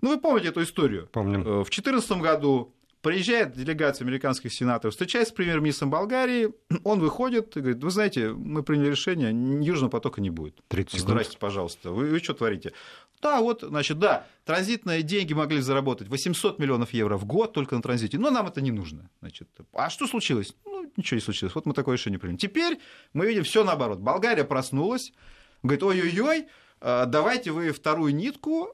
[0.00, 1.08] Ну, вы помните эту историю?
[1.12, 1.40] Помним.
[1.40, 6.50] Э, в 2014 году приезжает делегация американских сенаторов, встречается с премьер-министром Болгарии,
[6.84, 9.30] он выходит и говорит, вы знаете, мы приняли решение,
[9.64, 10.60] Южного потока не будет.
[10.68, 12.72] 30 Здрасте, пожалуйста, вы, вы что творите?
[13.20, 17.82] Да, вот, значит, да, транзитные деньги могли заработать 800 миллионов евро в год только на
[17.82, 19.10] транзите, но нам это не нужно.
[19.20, 20.54] Значит, а что случилось?
[20.64, 21.54] Ну, ничего не случилось.
[21.54, 22.36] Вот мы такое решение приняли.
[22.36, 22.78] Теперь
[23.12, 23.98] мы видим все наоборот.
[23.98, 25.12] Болгария проснулась,
[25.64, 26.46] говорит, ой-ой-ой,
[26.80, 28.68] а, давайте вы вторую нитку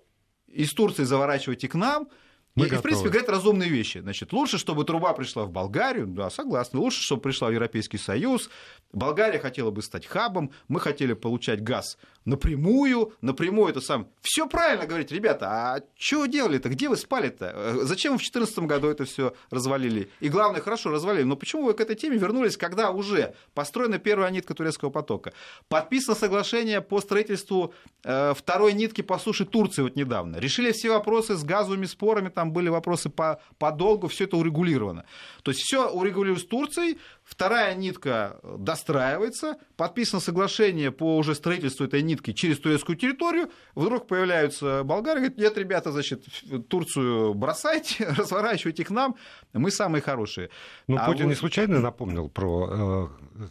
[0.47, 2.09] из Турции заворачивайте к нам,
[2.55, 2.79] мы и, готовы.
[2.79, 3.99] в принципе, говорят разумные вещи.
[3.99, 6.79] Значит, лучше, чтобы труба пришла в Болгарию, да, согласны.
[6.79, 8.49] Лучше, чтобы пришла в Европейский Союз.
[8.93, 14.09] Болгария хотела бы стать хабом, мы хотели получать газ напрямую, напрямую это сам.
[14.23, 16.69] Все правильно говорите, ребята, а что делали-то?
[16.69, 17.53] Где вы спали-то?
[17.55, 20.11] Э, зачем вы в 2014 году это все развалили?
[20.21, 24.31] И главное, хорошо развалили, но почему вы к этой теме вернулись, когда уже построена первая
[24.31, 25.33] нитка турецкого потока?
[25.69, 30.37] Подписано соглашение по строительству э, второй нитки по суше Турции вот недавно.
[30.37, 35.05] Решили все вопросы с газовыми спорами, там были вопросы по, по долгу, все это урегулировано.
[35.43, 42.03] То есть все урегулировано с Турцией, вторая нитка достраивается, подписано соглашение по уже строительству этой
[42.03, 46.25] нитки через турецкую территорию, вдруг появляются болгары, говорят, нет, ребята, значит,
[46.69, 49.17] Турцию бросайте, разворачивайте к нам,
[49.53, 50.51] мы самые хорошие.
[50.87, 51.31] Ну, а Путин вот...
[51.31, 53.11] не случайно напомнил про
[53.41, 53.47] э,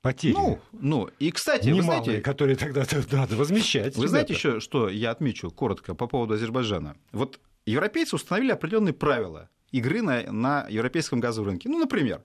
[0.00, 0.32] потери.
[0.32, 2.22] Ну, ну, и, кстати, Немалые, вы знаете...
[2.22, 3.94] которые тогда надо возмещать.
[3.96, 4.08] Вы ребята.
[4.08, 6.96] знаете еще, что я отмечу коротко по поводу Азербайджана?
[7.12, 11.68] Вот европейцы установили определенные правила игры на, на европейском газовом рынке.
[11.68, 12.22] Ну, например,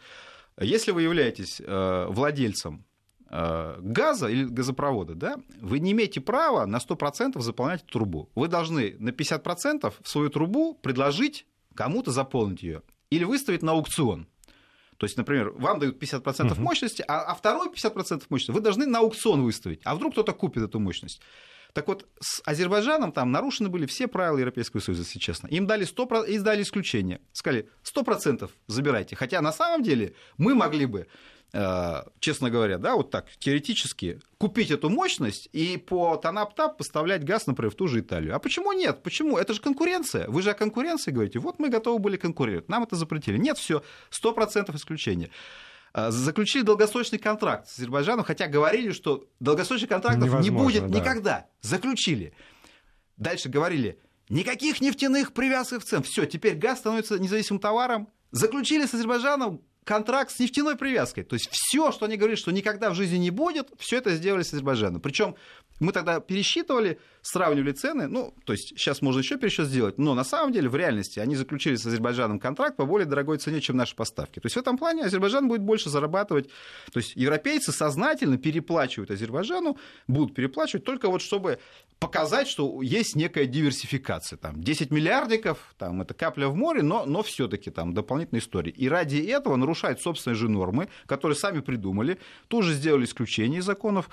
[0.59, 2.85] если вы являетесь э, владельцем
[3.29, 8.29] э, газа или газопровода, да, вы не имеете права на 100% заполнять трубу.
[8.35, 11.45] Вы должны на 50% в свою трубу предложить
[11.75, 14.27] кому-то заполнить ее или выставить на аукцион.
[14.97, 16.59] То есть, например, вам дают 50% uh-huh.
[16.59, 19.81] мощности, а, а второй 50% мощности вы должны на аукцион выставить.
[19.83, 21.21] А вдруг кто-то купит эту мощность?
[21.73, 25.47] Так вот, с Азербайджаном там нарушены были все правила Европейского Союза, если честно.
[25.47, 27.19] Им дали, 100%, им дали исключение.
[27.33, 29.15] Сказали, 100% забирайте.
[29.15, 31.07] Хотя на самом деле мы могли бы
[31.51, 37.47] э, честно говоря, да, вот так, теоретически, купить эту мощность и по Танаптап поставлять газ,
[37.47, 38.35] например, в ту же Италию.
[38.35, 39.01] А почему нет?
[39.01, 39.37] Почему?
[39.37, 40.27] Это же конкуренция.
[40.27, 41.39] Вы же о конкуренции говорите.
[41.39, 42.69] Вот мы готовы были конкурировать.
[42.69, 43.37] Нам это запретили.
[43.37, 45.31] Нет, все, 100% исключения.
[45.93, 50.99] А, заключили долгосрочный контракт с Азербайджаном, хотя говорили, что долгосрочных контрактов Невозможно, не будет да.
[50.99, 51.47] никогда.
[51.61, 52.33] Заключили.
[53.17, 56.01] Дальше говорили, никаких нефтяных привязок цен.
[56.01, 58.09] Все, теперь газ становится независимым товаром.
[58.31, 61.23] Заключили с Азербайджаном контракт с нефтяной привязкой.
[61.23, 64.43] То есть все, что они говорили, что никогда в жизни не будет, все это сделали
[64.43, 65.01] с Азербайджаном.
[65.01, 65.35] Причем
[65.79, 70.23] мы тогда пересчитывали, сравнивали цены, ну, то есть сейчас можно еще пересчет сделать, но на
[70.23, 73.95] самом деле в реальности они заключили с Азербайджаном контракт по более дорогой цене, чем наши
[73.95, 74.39] поставки.
[74.39, 76.49] То есть в этом плане Азербайджан будет больше зарабатывать.
[76.91, 79.77] То есть европейцы сознательно переплачивают Азербайджану,
[80.07, 81.59] будут переплачивать только вот чтобы
[81.99, 84.37] показать, что есть некая диверсификация.
[84.37, 88.71] Там 10 миллиардиков, там это капля в море, но, но все-таки там дополнительная история.
[88.71, 94.09] И ради этого нарушают собственные же нормы, которые сами придумали, тоже сделали исключение из законов.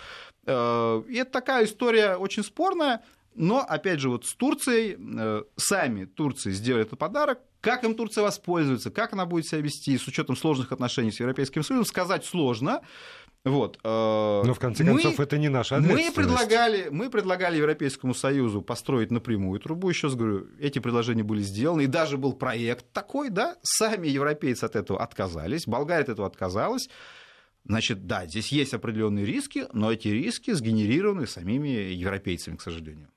[0.47, 3.03] Э, и это такая история очень спорная,
[3.35, 8.23] но, опять же, вот с Турцией, э, сами Турции сделали этот подарок, как им Турция
[8.23, 12.81] воспользуется, как она будет себя вести с учетом сложных отношений с Европейским Союзом, сказать сложно.
[13.45, 13.79] Вот.
[13.83, 16.17] Э, но в конце концов мы, это не наша ответственность.
[16.17, 19.89] Мы предлагали, мы предлагали Европейскому Союзу построить напрямую трубу.
[19.89, 24.65] Еще раз говорю, эти предложения были сделаны, и даже был проект такой, да, сами европейцы
[24.65, 26.89] от этого отказались, Болгария от этого отказалась.
[27.65, 33.09] Значит, да, здесь есть определенные риски, но эти риски сгенерированы самими европейцами, к сожалению.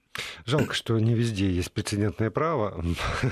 [0.46, 2.84] Жалко, что не везде есть прецедентное право,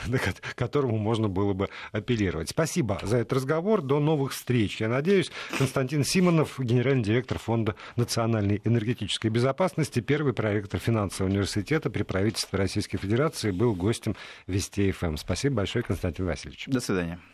[0.42, 2.50] к которому можно было бы апеллировать.
[2.50, 3.82] Спасибо за этот разговор.
[3.82, 4.82] До новых встреч.
[4.82, 12.04] Я надеюсь, Константин Симонов, генеральный директор Фонда национальной энергетической безопасности, первый проректор финансового университета при
[12.04, 14.16] правительстве Российской Федерации, был гостем
[14.48, 15.18] Вести ФМ.
[15.18, 16.66] Спасибо большое, Константин Васильевич.
[16.68, 17.20] До свидания.